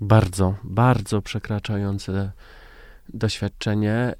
[0.00, 2.32] Bardzo, bardzo przekraczające
[3.08, 3.92] doświadczenie.
[3.92, 4.14] E,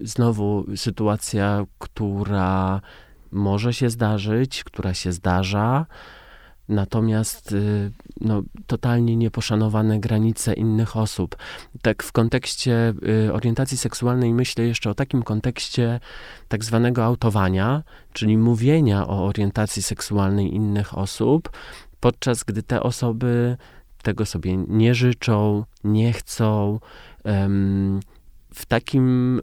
[0.00, 2.80] znowu sytuacja, która
[3.30, 5.86] może się zdarzyć, która się zdarza
[6.72, 11.36] natomiast y, no, totalnie nieposzanowane granice innych osób.
[11.82, 12.94] Tak w kontekście
[13.26, 16.00] y, orientacji seksualnej myślę jeszcze o takim kontekście
[16.48, 17.82] tak zwanego autowania,
[18.12, 21.50] czyli mówienia o orientacji seksualnej innych osób,
[22.00, 23.56] podczas gdy te osoby
[24.02, 26.80] tego sobie nie życzą, nie chcą.
[28.54, 29.40] W takim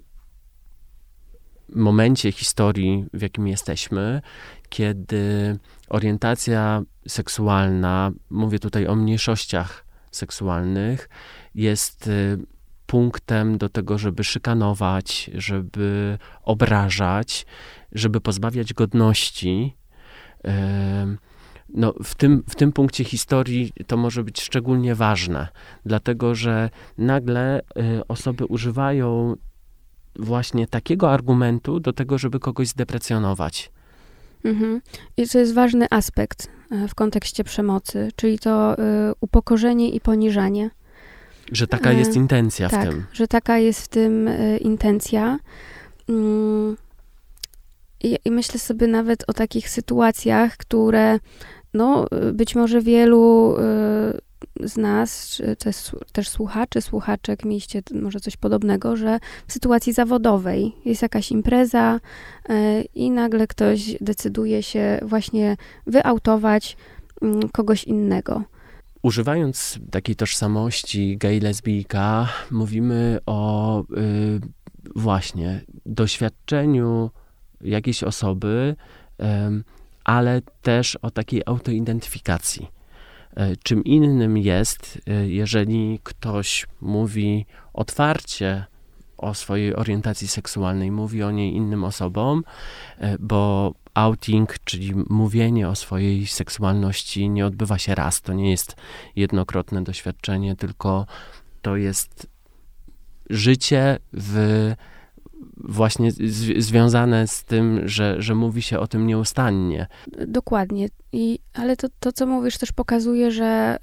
[1.75, 4.21] momencie historii, w jakim jesteśmy,
[4.69, 5.57] kiedy
[5.89, 11.09] orientacja seksualna, mówię tutaj o mniejszościach seksualnych,
[11.55, 12.37] jest y,
[12.85, 17.45] punktem do tego, żeby szykanować, żeby obrażać,
[17.91, 19.75] żeby pozbawiać godności.
[21.73, 25.47] No, w, tym, w tym punkcie historii to może być szczególnie ważne,
[25.85, 29.35] dlatego że nagle y, osoby używają
[30.15, 33.71] właśnie takiego argumentu do tego, żeby kogoś zdeprecjonować.
[34.43, 34.81] Mhm.
[35.17, 38.77] I to jest ważny aspekt e, w kontekście przemocy, czyli to y,
[39.21, 40.69] upokorzenie i poniżanie.
[41.51, 43.05] Że taka jest intencja tak, w tym.
[43.13, 45.39] Że taka jest w tym intencja.
[46.09, 46.77] Mm,
[48.03, 51.19] I, myślę sobie nawet o takich sytuacjach, które
[51.73, 53.55] no, być może wielu
[54.63, 55.55] z nas, czy
[56.13, 61.99] też, słuchaczy, słuchaczek, mieliście może coś podobnego, że w sytuacji zawodowej jest jakaś impreza
[62.49, 62.55] yy,
[62.95, 66.77] i nagle ktoś decyduje się właśnie wyautować
[67.21, 68.43] yy, kogoś innego.
[69.01, 74.39] Używając takiej tożsamości gay, lesbijka, mówimy o yy,
[74.95, 77.09] właśnie doświadczeniu
[77.61, 78.75] jakiejś osoby,
[80.03, 82.78] ale też o takiej autoidentyfikacji E,
[83.63, 88.65] czym innym jest, e, jeżeli ktoś mówi otwarcie
[89.17, 92.43] o swojej orientacji seksualnej, mówi o niej innym osobom,
[92.97, 98.21] e, bo outing, czyli mówienie o swojej seksualności nie odbywa się raz.
[98.21, 98.75] To nie jest
[99.15, 101.05] jednokrotne doświadczenie, tylko
[101.61, 102.27] to jest
[103.29, 104.73] życie w
[105.59, 109.87] właśnie z, związane z tym, że, że mówi się o tym nieustannie.
[110.27, 110.89] Dokładnie.
[111.13, 113.77] I, ale to, to, co mówisz, też pokazuje, że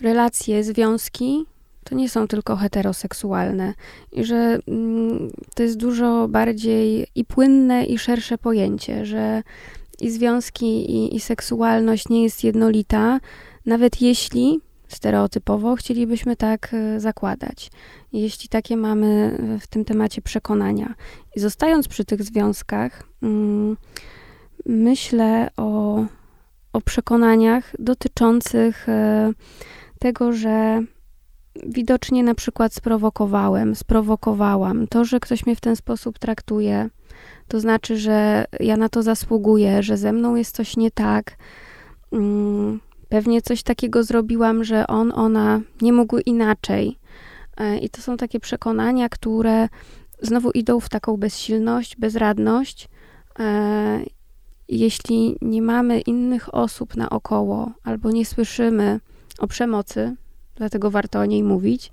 [0.00, 1.44] relacje, związki
[1.84, 3.74] to nie są tylko heteroseksualne
[4.12, 9.42] i że mm, to jest dużo bardziej i płynne, i szersze pojęcie, że
[10.00, 13.20] i związki, i, i seksualność nie jest jednolita,
[13.66, 14.60] nawet jeśli
[14.94, 17.70] stereotypowo chcielibyśmy tak e, zakładać.
[18.12, 20.94] Jeśli takie mamy w tym temacie przekonania.
[21.36, 23.76] I zostając przy tych związkach, mm,
[24.66, 26.04] myślę o,
[26.72, 29.32] o przekonaniach dotyczących e,
[29.98, 30.82] tego, że
[31.66, 34.86] widocznie na przykład sprowokowałem, sprowokowałam.
[34.86, 36.90] To, że ktoś mnie w ten sposób traktuje,
[37.48, 41.36] to znaczy, że ja na to zasługuję, że ze mną jest coś nie tak.
[43.10, 46.98] Pewnie coś takiego zrobiłam, że on, ona nie mógł inaczej.
[47.56, 49.68] E, I to są takie przekonania, które
[50.22, 52.88] znowu idą w taką bezsilność, bezradność.
[53.38, 54.00] E,
[54.68, 59.00] jeśli nie mamy innych osób naokoło albo nie słyszymy
[59.38, 60.16] o przemocy,
[60.54, 61.90] dlatego warto o niej mówić,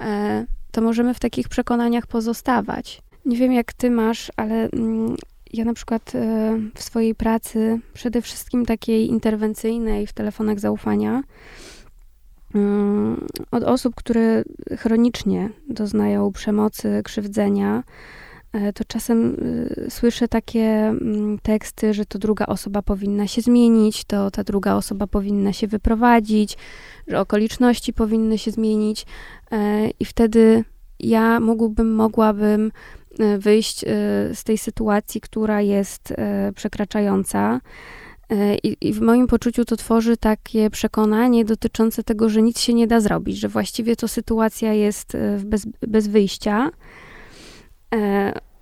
[0.00, 3.02] e, to możemy w takich przekonaniach pozostawać.
[3.24, 5.16] Nie wiem, jak ty masz, ale mm,
[5.52, 11.22] ja na przykład e, w swojej pracy, przede wszystkim takiej interwencyjnej w telefonach zaufania,
[12.54, 14.42] mm, od osób, które
[14.78, 17.82] chronicznie doznają przemocy, krzywdzenia,
[18.52, 19.36] e, to czasem
[19.88, 25.06] słyszę takie mm, teksty, że to druga osoba powinna się zmienić, to ta druga osoba
[25.06, 26.56] powinna się wyprowadzić,
[27.06, 29.06] że okoliczności powinny się zmienić
[29.50, 30.64] e, i wtedy
[31.00, 32.72] ja mógłbym, mogłabym
[33.18, 33.86] e, wyjść e,
[34.34, 36.14] z tej sytuacji, która jest
[36.54, 37.60] przekraczająca.
[38.62, 42.86] I, I, w moim poczuciu to tworzy takie przekonanie dotyczące tego, że nic się nie
[42.86, 46.70] da zrobić, że właściwie to sytuacja jest bez, bez wyjścia.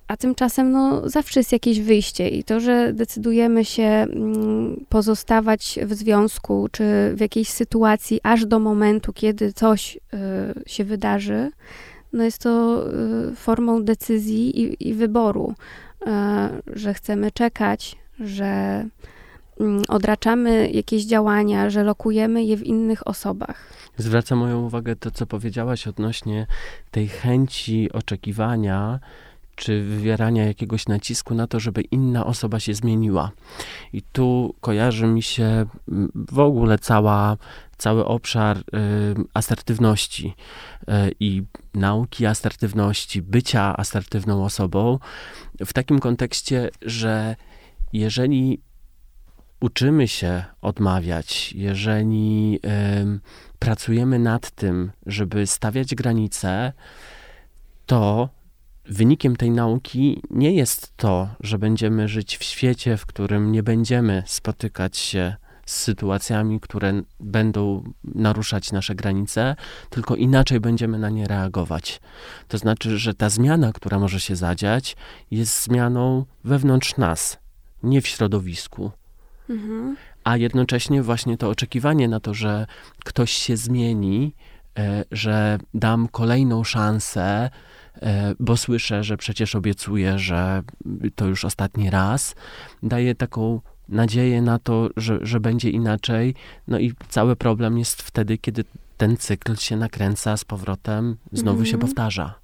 [0.08, 5.94] A tymczasem no, zawsze jest jakieś wyjście i to, że decydujemy się mm, pozostawać w
[5.94, 9.98] związku czy w jakiejś sytuacji aż do momentu, kiedy coś
[10.66, 11.50] się wydarzy,
[12.12, 12.84] no jest to
[13.32, 15.54] y, formą decyzji i, i wyboru,
[16.02, 16.10] y,
[16.66, 18.84] że chcemy czekać, że
[19.60, 23.72] mm, odraczamy jakieś działania, że lokujemy je w innych osobach.
[23.96, 26.46] Zwraca moją uwagę to, co powiedziałaś odnośnie
[26.90, 29.00] tej chęci oczekiwania,
[29.56, 33.30] czy wywierania jakiegoś nacisku na to, żeby inna osoba się zmieniła.
[33.92, 37.36] I tu kojarzy mi się mm, w ogóle cała,
[37.76, 38.62] cały obszar y,
[39.34, 40.34] asertywności
[40.82, 40.84] y,
[41.20, 41.42] i
[41.74, 44.98] nauki asertywności, bycia asertywną osobą,
[45.66, 47.36] w takim kontekście, że
[47.92, 48.60] jeżeli
[49.60, 53.20] uczymy się odmawiać, jeżeli y,
[53.58, 56.72] pracujemy nad tym, żeby stawiać granice,
[57.86, 58.28] to
[58.88, 64.22] wynikiem tej nauki nie jest to, że będziemy żyć w świecie, w którym nie będziemy
[64.26, 69.56] spotykać się z sytuacjami, które będą naruszać nasze granice,
[69.90, 72.00] tylko inaczej będziemy na nie reagować.
[72.48, 74.96] To znaczy, że ta zmiana, która może się zadziać,
[75.30, 77.38] jest zmianą wewnątrz nas,
[77.82, 78.90] nie w środowisku.
[79.50, 79.96] Mhm.
[80.24, 82.66] A jednocześnie właśnie to oczekiwanie na to, że
[83.04, 84.34] ktoś się zmieni,
[84.78, 87.50] e, że dam kolejną szansę,
[88.40, 90.62] bo słyszę, że przecież obiecuje, że
[91.14, 92.34] to już ostatni raz.
[92.82, 96.34] Daje taką nadzieję na to, że, że będzie inaczej.
[96.68, 98.64] No i cały problem jest wtedy, kiedy
[98.96, 101.66] ten cykl się nakręca z powrotem, znowu mhm.
[101.66, 102.34] się powtarza.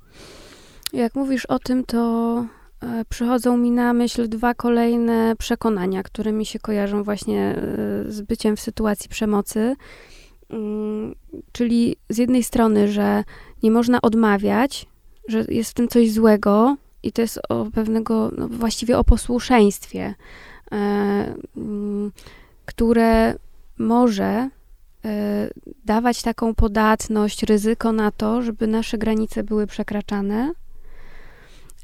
[0.92, 2.44] Jak mówisz o tym, to
[2.82, 8.22] e, przychodzą mi na myśl dwa kolejne przekonania, które mi się kojarzą właśnie e, z
[8.22, 9.76] byciem w sytuacji przemocy.
[10.50, 11.14] Mm,
[11.52, 13.24] czyli z jednej strony, że
[13.62, 14.86] nie można odmawiać,
[15.28, 20.14] że jest w tym coś złego i to jest o pewnego, no właściwie o posłuszeństwie,
[20.72, 22.12] e, mm,
[22.66, 23.34] które
[23.78, 24.48] może
[25.04, 25.50] e,
[25.84, 30.52] dawać taką podatność, ryzyko na to, żeby nasze granice były przekraczane.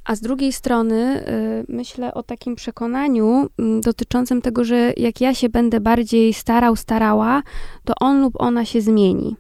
[0.05, 5.35] A z drugiej strony e, myślę o takim przekonaniu mm, dotyczącym tego, że jak ja
[5.35, 7.43] się będę bardziej starał, starała,
[7.85, 9.37] to on lub ona się zmieni.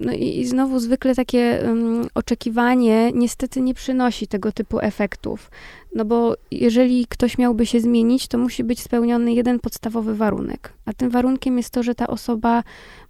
[0.00, 5.50] No i, i znowu zwykle takie um, oczekiwanie niestety nie przynosi tego typu efektów.
[5.94, 10.72] No bo jeżeli ktoś miałby się zmienić, to musi być spełniony jeden podstawowy warunek.
[10.84, 12.62] A tym warunkiem jest to, że ta osoba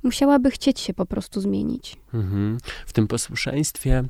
[0.03, 1.97] musiałaby chcieć się po prostu zmienić.
[2.15, 2.59] Mhm.
[2.87, 4.05] W tym posłuszeństwie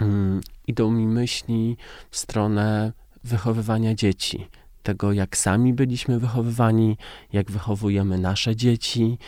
[0.00, 1.76] um, idą mi myśli
[2.10, 2.92] w stronę
[3.24, 4.46] wychowywania dzieci.
[4.82, 6.96] Tego, jak sami byliśmy wychowywani,
[7.32, 9.18] jak wychowujemy nasze dzieci,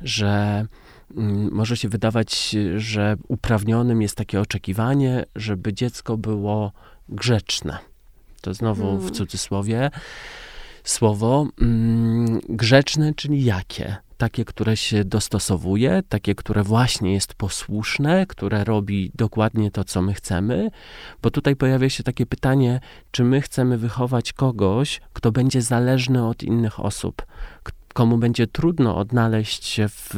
[0.00, 0.66] że
[1.50, 6.72] może się wydawać, że uprawnionym jest takie oczekiwanie, żeby dziecko było
[7.08, 7.78] grzeczne.
[8.40, 9.00] To znowu hmm.
[9.00, 9.90] w cudzysłowie
[10.84, 11.46] słowo.
[11.60, 13.96] Mm, grzeczne, czyli jakie?
[14.18, 20.14] Takie, które się dostosowuje, takie, które właśnie jest posłuszne, które robi dokładnie to, co my
[20.14, 20.70] chcemy,
[21.22, 22.80] bo tutaj pojawia się takie pytanie,
[23.10, 27.22] czy my chcemy wychować kogoś, kto będzie zależny od innych osób,
[27.94, 30.14] komu będzie trudno odnaleźć się w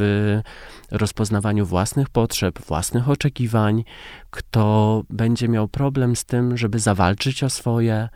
[0.90, 3.84] rozpoznawaniu własnych potrzeb, własnych oczekiwań,
[4.30, 8.08] kto będzie miał problem z tym, żeby zawalczyć o swoje,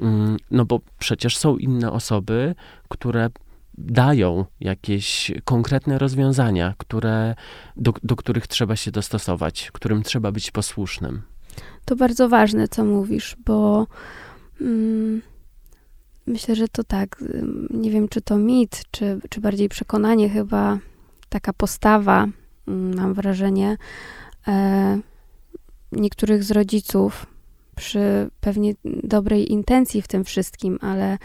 [0.00, 2.54] mm, no bo przecież są inne osoby,
[2.88, 3.30] które
[3.78, 7.34] dają jakieś konkretne rozwiązania, które,
[7.76, 11.22] do, do których trzeba się dostosować, którym trzeba być posłusznym.
[11.84, 13.86] To bardzo ważne, co mówisz, bo.
[14.60, 15.31] Mm
[16.32, 17.24] Myślę, że to tak.
[17.70, 20.78] Nie wiem, czy to mit, czy, czy bardziej przekonanie, chyba
[21.28, 22.26] taka postawa,
[22.68, 23.76] mm, mam wrażenie,
[24.48, 24.98] e,
[25.92, 27.26] niektórych z rodziców,
[27.76, 31.18] przy pewnie dobrej intencji w tym wszystkim, ale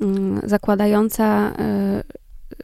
[0.00, 2.02] mm, zakładająca, e,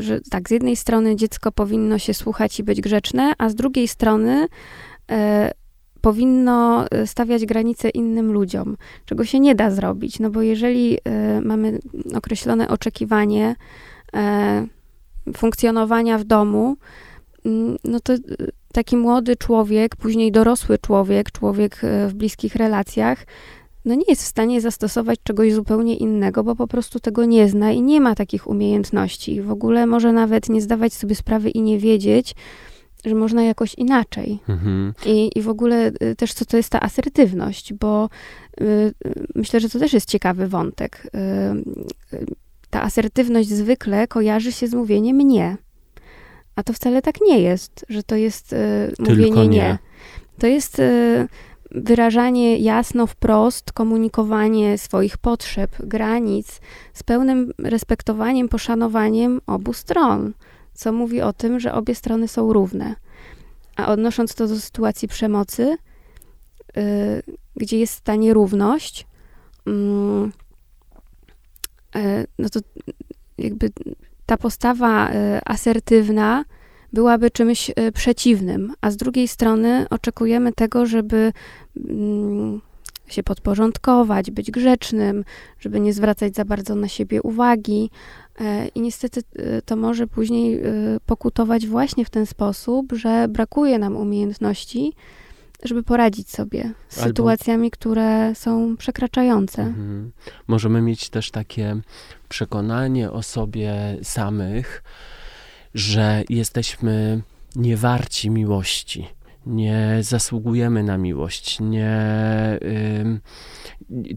[0.00, 3.88] że tak, z jednej strony dziecko powinno się słuchać i być grzeczne, a z drugiej
[3.88, 4.46] strony
[5.10, 5.50] e,
[6.02, 8.76] powinno y, stawiać granice innym ludziom,
[9.06, 11.00] czego się nie da zrobić, no bo jeżeli y,
[11.42, 11.78] mamy
[12.14, 13.56] określone oczekiwanie
[15.26, 16.76] y, funkcjonowania w domu,
[17.46, 18.12] mm, no to
[18.72, 23.26] taki młody człowiek, później dorosły człowiek, człowiek w bliskich relacjach,
[23.84, 27.72] no nie jest w stanie zastosować czegoś zupełnie innego, bo po prostu tego nie zna
[27.72, 29.42] i nie ma takich umiejętności.
[29.42, 32.34] W ogóle może nawet nie zdawać sobie sprawy i nie wiedzieć,
[33.04, 34.38] że można jakoś inaczej.
[34.48, 34.94] Mhm.
[35.06, 38.08] I, I w ogóle y, też co to jest ta asertywność, bo
[38.60, 41.06] y, y, myślę, że to też jest ciekawy wątek.
[41.06, 42.26] Y, y,
[42.70, 45.56] ta asertywność zwykle kojarzy się z mówieniem nie.
[46.56, 48.54] A to wcale tak nie jest, że to jest
[48.98, 49.48] mówienie nie.
[49.48, 49.78] nie.
[50.38, 50.82] To jest
[51.70, 56.60] wyrażanie jasno, wprost, komunikowanie swoich potrzeb, granic
[56.92, 60.32] z pełnym respektowaniem, poszanowaniem obu stron
[60.74, 62.94] co mówi o tym, że obie strony są równe.
[63.76, 65.76] A odnosząc to do sytuacji przemocy,
[66.76, 66.82] yy,
[67.56, 69.06] gdzie jest ta nierówność,
[69.66, 69.72] yy,
[71.94, 72.60] yy, no to
[73.38, 73.70] jakby
[74.26, 75.14] ta postawa y,
[75.44, 76.44] asertywna
[76.92, 81.32] byłaby czymś y, przeciwnym, a z drugiej strony oczekujemy tego, żeby
[81.76, 82.60] mm,
[83.06, 85.24] się podporządkować, być grzecznym,
[85.58, 87.90] żeby nie zwracać za bardzo na siebie uwagi.
[88.40, 90.62] E, I niestety e, to może później e,
[91.06, 94.92] pokutować właśnie w ten sposób, że brakuje nam umiejętności,
[95.62, 97.08] żeby poradzić sobie z Albo...
[97.08, 99.62] sytuacjami, które są przekraczające.
[99.62, 100.12] Mhm.
[100.46, 101.80] Możemy mieć też takie
[102.28, 104.82] przekonanie o sobie samych,
[105.74, 107.22] że jesteśmy
[107.56, 109.08] niewarci miłości
[109.46, 111.98] nie zasługujemy na miłość, nie,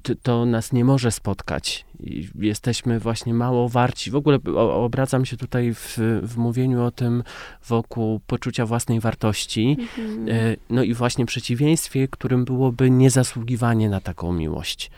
[0.04, 1.86] to, to, nas nie może spotkać.
[2.40, 4.12] Jesteśmy właśnie mało warci.
[4.12, 7.24] W ogóle obracam się tutaj w, w mówieniu o tym
[7.68, 9.78] wokół poczucia własnej wartości.
[9.80, 10.30] Mhm.
[10.30, 14.92] E, no i właśnie przeciwieństwie, którym byłoby niezasługiwanie na taką miłość.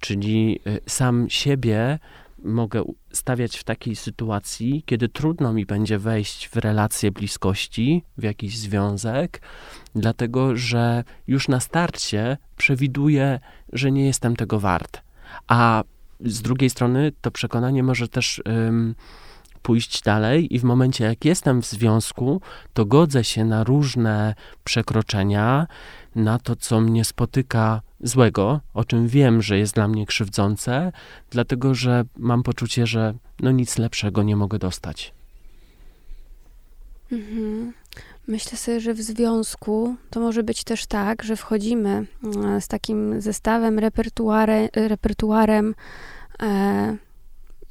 [0.00, 1.98] Czyli e, sam siebie
[2.44, 8.58] mogę stawiać w takiej sytuacji, kiedy trudno mi będzie wejść w relację bliskości, w jakiś
[8.58, 9.40] związek,
[9.94, 13.40] dlatego że już na starcie przewiduję,
[13.72, 15.02] że nie jestem tego wart.
[15.48, 15.84] A
[16.20, 18.42] z drugiej strony to przekonanie może też.
[19.62, 22.40] Pójść dalej i w momencie, jak jestem w związku,
[22.74, 24.34] to godzę się na różne
[24.64, 25.66] przekroczenia,
[26.14, 30.92] na to, co mnie spotyka złego, o czym wiem, że jest dla mnie krzywdzące,
[31.30, 35.14] dlatego że mam poczucie, że no nic lepszego nie mogę dostać.
[37.12, 37.72] Mhm.
[38.28, 42.06] Myślę sobie, że w związku to może być też tak, że wchodzimy
[42.44, 45.74] e, z takim zestawem, repertuare, repertuarem
[46.42, 46.96] e,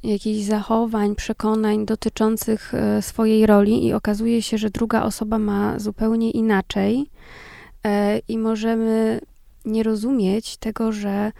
[0.02, 6.30] jakichś zachowań, przekonań dotyczących e, swojej roli i okazuje się, że druga osoba ma zupełnie
[6.30, 7.06] inaczej
[7.84, 9.20] e, i możemy
[9.64, 11.32] nie rozumieć tego, że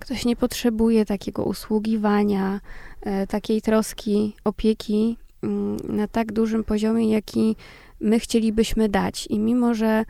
[0.00, 2.60] ktoś nie potrzebuje takiego usługiwania,
[3.00, 7.56] e, takiej troski, opieki mm, na tak dużym poziomie, jaki
[8.00, 9.26] my chcielibyśmy dać.
[9.26, 10.04] I mimo, że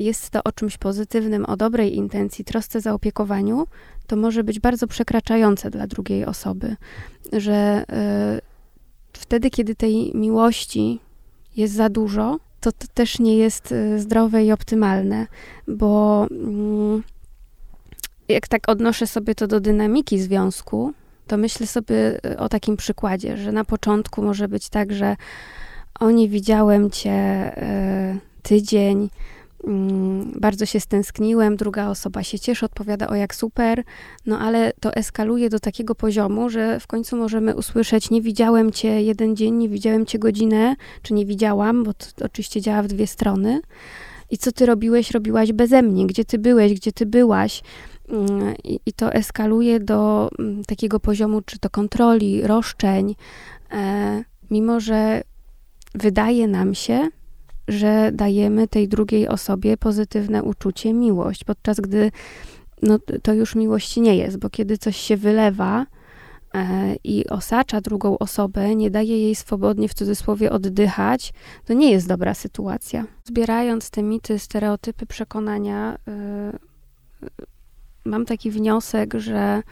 [0.00, 3.66] jest to o czymś pozytywnym, o dobrej intencji, trosce zaopiekowaniu,
[4.06, 6.76] to może być bardzo przekraczające dla drugiej osoby,
[7.32, 7.84] że
[8.36, 8.40] y,
[9.12, 11.00] wtedy, kiedy tej miłości
[11.56, 15.26] jest za dużo, to, to też nie jest y, zdrowe i optymalne,
[15.68, 20.92] bo y, jak tak odnoszę sobie to do dynamiki związku,
[21.26, 25.16] to myślę sobie o takim przykładzie, że na początku może być tak, że
[26.00, 27.52] o nie widziałem cię
[28.42, 29.10] tydzień, Mm,
[30.36, 33.84] bardzo się stęskniłem, druga osoba się cieszy, odpowiada o jak super,
[34.26, 39.02] no ale to eskaluje do takiego poziomu, że w końcu możemy usłyszeć nie widziałem cię
[39.02, 42.86] jeden dzień, nie widziałem cię godzinę, czy nie widziałam, bo to, to oczywiście działa w
[42.86, 43.60] dwie strony.
[44.30, 47.62] I co ty robiłeś, robiłaś beze mnie, gdzie ty byłeś, gdzie ty byłaś.
[48.08, 53.14] Mm, I, i to eskaluje do mm, takiego poziomu, czy to kontroli, roszczeń,
[53.72, 55.22] e, mimo że
[55.94, 57.08] wydaje nam się,
[57.70, 62.10] że dajemy tej drugiej osobie pozytywne uczucie, miłość, podczas gdy
[62.82, 65.86] no, to już miłości nie jest, bo kiedy coś się wylewa
[66.54, 71.32] e, i osacza drugą osobę, nie daje jej swobodnie w cudzysłowie oddychać,
[71.64, 73.04] to nie jest dobra sytuacja.
[73.24, 76.58] Zbierając te mity, stereotypy, przekonania, e,
[78.04, 79.62] mam taki wniosek, że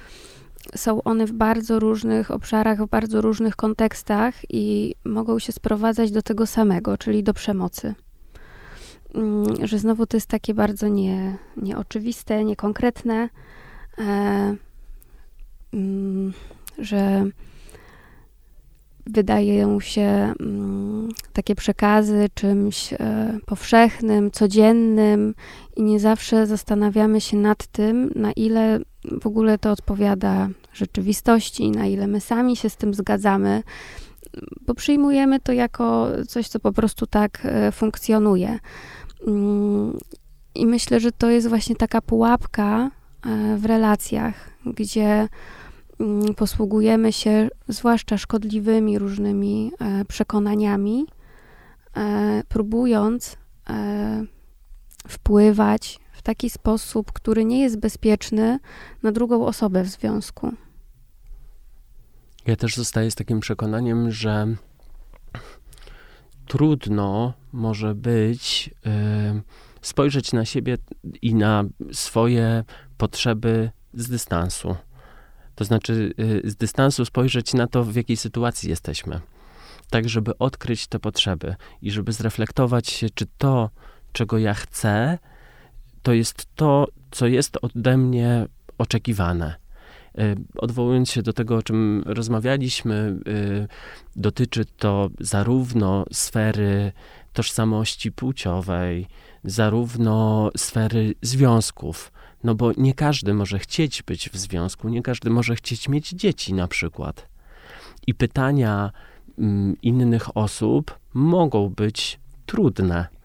[0.76, 6.22] są one w bardzo różnych obszarach, w bardzo różnych kontekstach i mogą się sprowadzać do
[6.22, 7.94] tego samego, czyli do przemocy.
[9.14, 13.28] Mm, że znowu to jest takie bardzo nie, nieoczywiste, niekonkretne,
[13.98, 14.56] e,
[15.72, 16.32] mm,
[16.78, 17.24] że
[19.06, 22.98] wydają się mm, takie przekazy czymś e,
[23.46, 25.34] powszechnym, codziennym
[25.76, 28.80] i nie zawsze zastanawiamy się nad tym, na ile
[29.20, 33.62] w ogóle to odpowiada rzeczywistości, na ile my sami się z tym zgadzamy,
[34.66, 38.58] bo przyjmujemy to jako coś, co po prostu tak e, funkcjonuje.
[39.26, 39.98] Mm,
[40.54, 42.90] I myślę, że to jest właśnie taka pułapka
[43.26, 45.28] e, w relacjach, gdzie
[46.00, 51.06] mm, posługujemy się zwłaszcza szkodliwymi różnymi e, przekonaniami,
[52.48, 53.36] próbując
[55.08, 58.58] wpływać taki sposób, który nie jest bezpieczny
[59.02, 60.52] na drugą osobę w związku.
[62.46, 64.54] Ja też zostaję z takim przekonaniem, że
[66.46, 69.42] trudno może być y,
[69.82, 70.78] spojrzeć na siebie
[71.22, 72.64] i na swoje
[72.98, 74.76] potrzeby z dystansu.
[75.54, 76.14] To znaczy,
[76.44, 79.20] y, z dystansu spojrzeć na to, w jakiej sytuacji jesteśmy.
[79.90, 83.70] Tak, żeby odkryć te potrzeby i żeby zreflektować się, czy to,
[84.12, 85.18] czego ja chcę,
[86.08, 88.46] to jest to, co jest ode mnie
[88.78, 89.54] oczekiwane.
[90.18, 93.68] E, odwołując się do tego, o czym rozmawialiśmy, e,
[94.16, 96.92] dotyczy to zarówno sfery
[97.32, 99.06] tożsamości płciowej,
[99.44, 102.12] zarówno sfery związków.
[102.44, 106.54] No bo nie każdy może chcieć być w związku, nie każdy może chcieć mieć dzieci
[106.54, 107.28] na przykład.
[108.06, 108.92] I pytania
[109.38, 113.17] mm, innych osób mogą być trudne.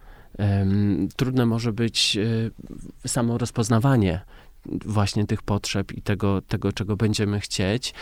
[1.15, 2.17] Trudne może być
[3.05, 4.21] e, samo rozpoznawanie
[4.65, 7.93] właśnie tych potrzeb i tego, tego, czego będziemy chcieć.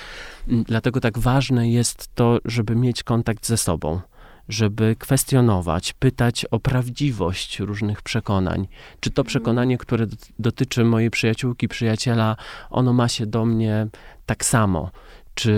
[0.47, 4.01] Dlatego tak ważne jest to, żeby mieć kontakt ze sobą
[4.49, 8.67] żeby kwestionować, pytać o prawdziwość różnych przekonań.
[8.99, 9.27] Czy to mhm.
[9.27, 10.05] przekonanie, które
[10.39, 12.35] dotyczy mojej przyjaciółki, przyjaciela,
[12.69, 13.87] ono ma się do mnie
[14.25, 14.91] tak samo?
[15.33, 15.51] Czy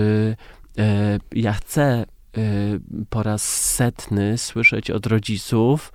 [0.78, 0.82] y,
[1.32, 2.06] ja chcę
[2.38, 3.42] y, po raz
[3.74, 5.92] setny słyszeć od rodziców,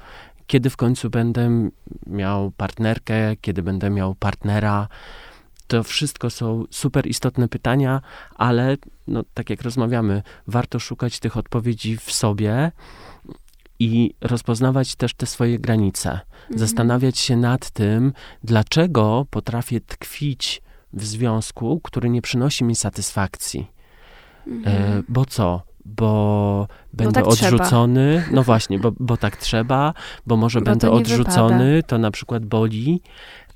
[0.49, 1.69] kiedy w końcu będę
[2.07, 4.87] miał partnerkę, kiedy będę miał partnera.
[5.67, 8.01] To wszystko są super istotne pytania,
[8.35, 8.77] ale
[9.07, 12.71] no, tak jak rozmawiamy, warto szukać tych odpowiedzi w sobie
[13.79, 16.09] i rozpoznawać też te swoje granice.
[16.11, 16.59] Mhm.
[16.59, 20.61] Zastanawiać się nad tym, dlaczego potrafię tkwić
[20.93, 23.71] w związku, który nie przynosi mi satysfakcji.
[24.47, 24.99] Mhm.
[24.99, 25.68] E, bo co?
[25.86, 28.21] Bo będę tak odrzucony.
[28.21, 28.36] Trzeba.
[28.36, 29.93] No właśnie, bo, bo tak trzeba,
[30.27, 31.88] bo może bo będę odrzucony, wypada.
[31.88, 33.01] to na przykład boli.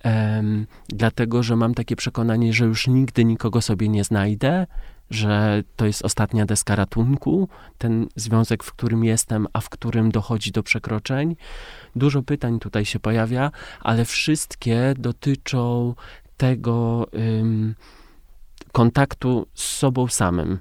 [0.06, 4.68] Um, dlatego, że mam takie przekonanie, że już nigdy nikogo sobie nie znajdę,
[5.10, 10.52] że to jest ostatnia deska ratunku, ten związek, w którym jestem, a w którym dochodzi
[10.52, 11.36] do przekroczeń.
[11.96, 13.52] Dużo pytań tutaj się pojawia,
[13.82, 15.96] ale wszystkie dotyczą
[16.38, 17.76] tego um,
[18.72, 20.60] kontaktu z sobą samym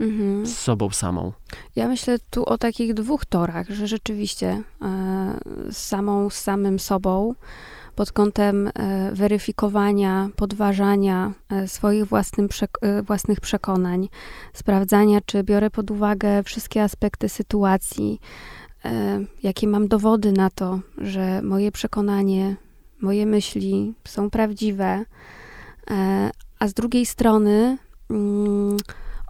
[0.00, 0.46] mhm.
[0.46, 1.32] z sobą samą.
[1.76, 5.38] Ja myślę tu o takich dwóch torach, że rzeczywiście e,
[5.72, 7.34] samą, z samym sobą
[7.96, 12.04] pod kątem e, weryfikowania, podważania e, swoich
[12.48, 14.08] przek własnych przekonań,
[14.52, 18.20] sprawdzania, czy biorę pod uwagę wszystkie aspekty sytuacji,
[19.42, 22.56] jakie mam dowody na to, że moje przekonanie,
[23.00, 25.04] moje myśli są prawdziwe,
[26.58, 27.78] a z drugiej strony
[28.10, 28.76] mm,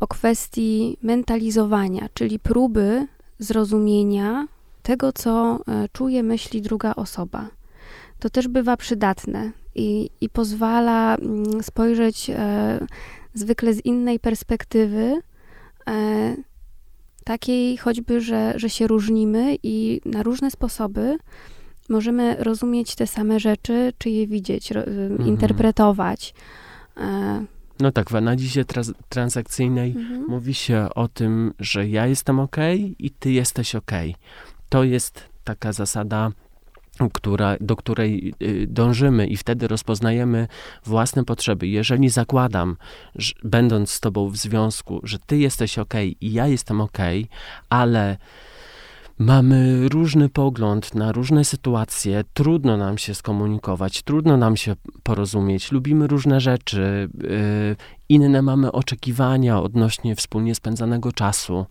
[0.01, 3.07] o kwestii mentalizowania, czyli próby
[3.39, 4.47] zrozumienia
[4.83, 7.49] tego, co e, czuje, myśli druga osoba.
[8.19, 12.87] To też bywa przydatne i, i pozwala mm, spojrzeć e,
[13.35, 15.21] zwykle z innej perspektywy,
[15.89, 16.37] e,
[17.25, 21.19] takiej choćby, że, że się różnimy i na różne sposoby
[21.89, 25.29] możemy rozumieć te same rzeczy, czy je widzieć, ro, mhm.
[25.29, 26.35] interpretować.
[26.97, 27.45] E,
[27.81, 30.25] no tak, w analizie trans transakcyjnej mhm.
[30.29, 32.57] mówi się o tym, że ja jestem ok
[32.99, 33.93] i ty jesteś ok.
[34.69, 36.31] To jest taka zasada
[37.13, 40.49] która, do której y, dążymy i wtedy rozpoznajemy
[40.85, 41.69] własne potrzeby.
[41.69, 42.77] Jeżeli zakładam,
[43.15, 46.99] że, będąc z tobą w związku, że ty jesteś ok i ja jestem ok,
[47.69, 48.17] ale
[49.19, 56.07] mamy różny pogląd na różne sytuacje, trudno nam się skomunikować, trudno nam się porozumieć, lubimy
[56.07, 57.77] różne rzeczy, yy,
[58.09, 61.67] inne mamy oczekiwania odnośnie wspólnie spędzanego czasu.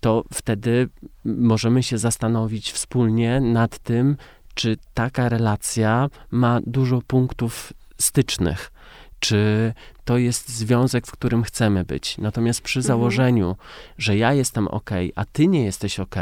[0.00, 0.88] To wtedy
[1.24, 4.16] możemy się zastanowić wspólnie nad tym,
[4.54, 8.72] czy taka relacja ma dużo punktów stycznych.
[9.20, 9.72] Czy
[10.04, 12.18] to jest związek, w którym chcemy być.
[12.18, 12.86] Natomiast przy mhm.
[12.86, 13.56] założeniu,
[13.98, 16.16] że ja jestem ok, a ty nie jesteś ok,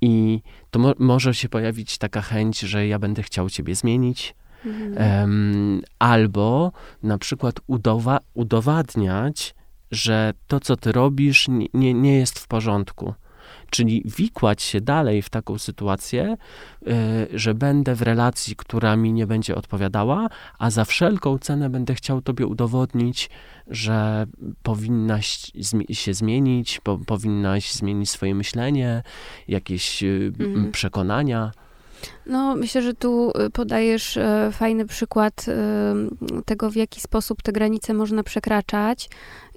[0.00, 0.40] i
[0.70, 4.34] to mo może się pojawić taka chęć, że ja będę chciał ciebie zmienić,
[4.66, 5.20] mhm.
[5.20, 9.54] um, albo na przykład udowa udowadniać,
[9.90, 13.14] że to, co ty robisz, nie, nie jest w porządku.
[13.72, 16.36] Czyli wikłać się dalej w taką sytuację,
[16.86, 21.94] y, że będę w relacji, która mi nie będzie odpowiadała, a za wszelką cenę będę
[21.94, 23.30] chciał tobie udowodnić,
[23.66, 24.26] że
[24.62, 25.52] powinnaś
[25.90, 29.02] się zmienić, po, powinnaś zmienić swoje myślenie,
[29.48, 30.72] jakieś y, mhm.
[30.72, 31.52] przekonania.
[32.26, 35.94] No, myślę, że tu y, podajesz e, fajny przykład e,
[36.44, 39.10] tego, w jaki sposób te granice można przekraczać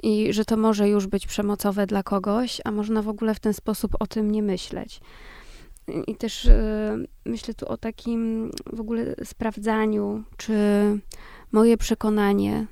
[0.04, 3.54] i że to może już być przemocowe dla kogoś, a można w ogóle w ten
[3.54, 5.00] sposób o tym nie myśleć.
[6.08, 10.54] I też e, myślę tu o takim w ogóle sprawdzaniu, czy
[11.52, 12.66] moje przekonanie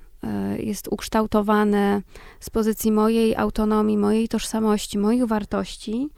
[0.58, 2.02] jest ukształtowane
[2.40, 6.10] z pozycji mojej autonomii, mojej tożsamości, moich wartości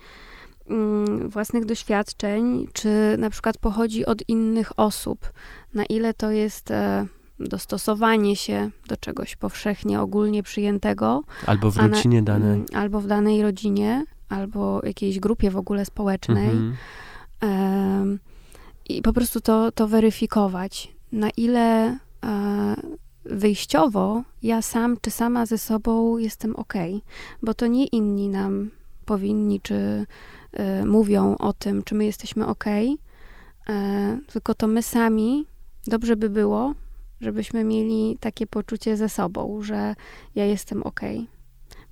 [1.26, 5.32] własnych doświadczeń, czy na przykład pochodzi od innych osób,
[5.74, 7.06] na ile to jest e,
[7.40, 11.24] dostosowanie się do czegoś powszechnie, ogólnie przyjętego.
[11.46, 12.54] Albo w rodzinie na, danej.
[12.54, 16.50] Mm, albo w danej rodzinie, albo jakiejś grupie w ogóle społecznej.
[16.50, 18.20] Mhm.
[18.90, 22.76] I po prostu to, to weryfikować, na ile e,
[23.26, 26.74] wyjściowo ja sam czy sama ze sobą jestem ok,
[27.44, 28.72] bo to nie inni nam
[29.06, 30.06] powinni czy
[30.82, 32.94] y, mówią o tym, czy my jesteśmy ok, y,
[34.28, 35.46] tylko to my sami
[35.88, 36.74] dobrze by było,
[37.22, 39.96] żebyśmy mieli takie poczucie ze sobą, że
[40.36, 41.02] ja jestem ok.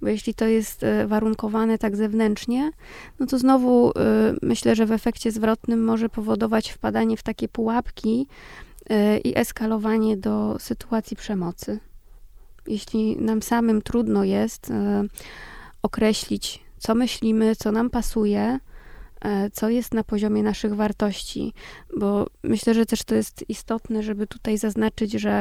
[0.01, 2.71] Bo jeśli to jest y, warunkowane tak zewnętrznie,
[3.19, 3.93] no to znowu y,
[4.41, 8.27] myślę, że w efekcie zwrotnym może powodować wpadanie w takie pułapki
[9.23, 11.79] i eskalowanie do sytuacji przemocy.
[12.67, 14.71] Jeśli nam samym trudno jest
[15.81, 18.59] określić co myślimy, co nam pasuje,
[19.21, 21.53] e, co jest na poziomie naszych wartości,
[21.99, 25.31] bo myślę, że też to jest istotne, żeby tutaj zaznaczyć, że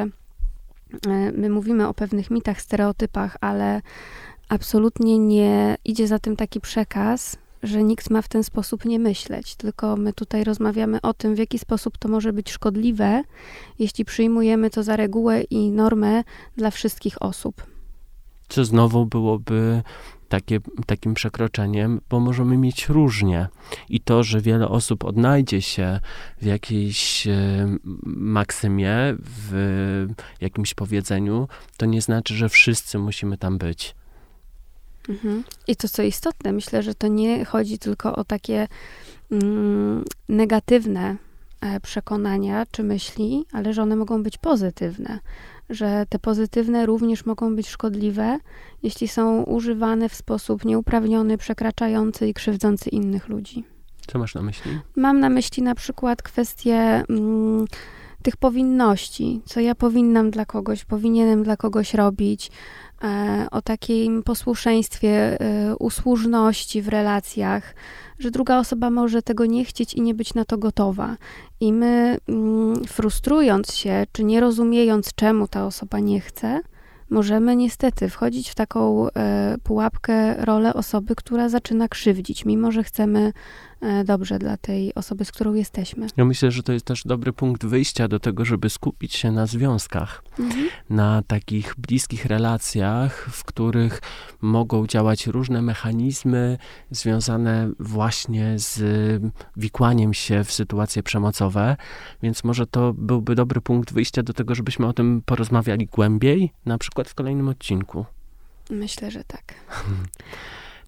[1.07, 3.81] e, my mówimy o pewnych mitach, stereotypach, ale
[4.49, 9.55] absolutnie nie idzie za tym taki przekaz, że nikt ma w ten sposób nie myśleć,
[9.55, 13.23] tylko my tutaj rozmawiamy o tym, w jaki sposób to może być szkodliwe,
[13.79, 16.23] jeśli przyjmujemy to za regułę i normę
[16.57, 17.63] dla wszystkich osób.
[18.49, 19.83] Co znowu byłoby
[20.33, 23.47] takie, takim przekroczeniem, bo możemy mieć różnie.
[23.89, 25.99] I to, że wiele osób odnajdzie się
[26.41, 30.07] w jakiejś e, maksymie, w
[30.41, 33.95] jakimś powiedzeniu, to nie znaczy, że wszyscy musimy tam być.
[35.09, 35.43] Mhm.
[35.67, 38.67] I to, co istotne, myślę, że to nie chodzi tylko o takie
[39.31, 41.15] mm, negatywne
[41.61, 45.19] e, przekonania czy myśli, ale że one mogą być pozytywne
[45.69, 48.39] że te pozytywne również mogą być szkodliwe,
[48.83, 53.63] jeśli są używane w sposób nieuprawniony, przekraczający i krzywdzący innych ludzi.
[54.07, 54.79] Co masz na myśli?
[54.95, 57.65] Mam na myśli na przykład kwestię mm,
[58.23, 62.51] tych powinności, co ja powinnam dla kogoś, powinienem dla kogoś robić,
[63.51, 67.75] o takim posłuszeństwie, e, usłużności w relacjach,
[68.19, 71.17] że druga osoba może tego nie chcieć i nie być na to gotowa.
[71.59, 76.61] I my, mm, frustrując się, czy nie rozumiejąc, czemu ta osoba nie chce,
[77.09, 83.19] możemy niestety wchodzić w taką e, pułapkę rolę osoby, która zaczyna krzywdzić, mimo że chcemy
[83.19, 83.33] e,
[84.05, 86.07] dobrze dla tej osoby, z którą jesteśmy.
[86.17, 89.45] Ja myślę, że to jest też dobry punkt wyjścia do tego, żeby skupić się na
[89.45, 90.69] związkach, mhm.
[90.89, 94.01] na takich bliskich relacjach, w których
[94.41, 96.57] mogą działać różne mechanizmy
[96.91, 98.81] związane właśnie z
[99.57, 101.75] wikłaniem się w sytuacje przemocowe,
[102.23, 106.77] więc może to byłby dobry punkt wyjścia do tego, żebyśmy o tym porozmawiali głębiej, na
[106.77, 108.05] przykład w kolejnym odcinku.
[108.69, 109.53] Myślę, że tak.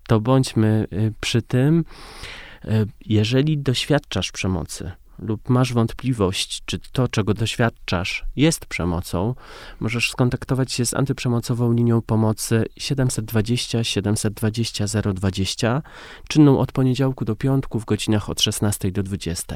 [0.08, 1.86] To bądźmy y, przy tym.
[2.68, 9.36] Y, jeżeli doświadczasz przemocy, lub masz wątpliwość, czy to, czego doświadczasz, jest przemocą,
[9.80, 15.82] możesz skontaktować się z antyprzemocową linią pomocy 720 720 020,
[16.28, 19.56] czynną od poniedziałku do piątku w godzinach od 16 do 20.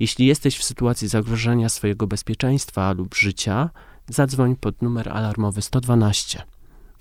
[0.00, 3.70] Jeśli jesteś w sytuacji zagrożenia swojego bezpieczeństwa lub życia,
[4.08, 6.42] zadzwoń pod numer alarmowy 112.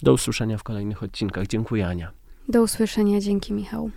[0.04, 1.48] Do usłyszenia w kolejnych odcinkach.
[1.48, 2.12] Dziękuję, Ania.
[2.50, 3.20] Do usłyszenia.
[3.20, 3.92] Dzięki, Michał.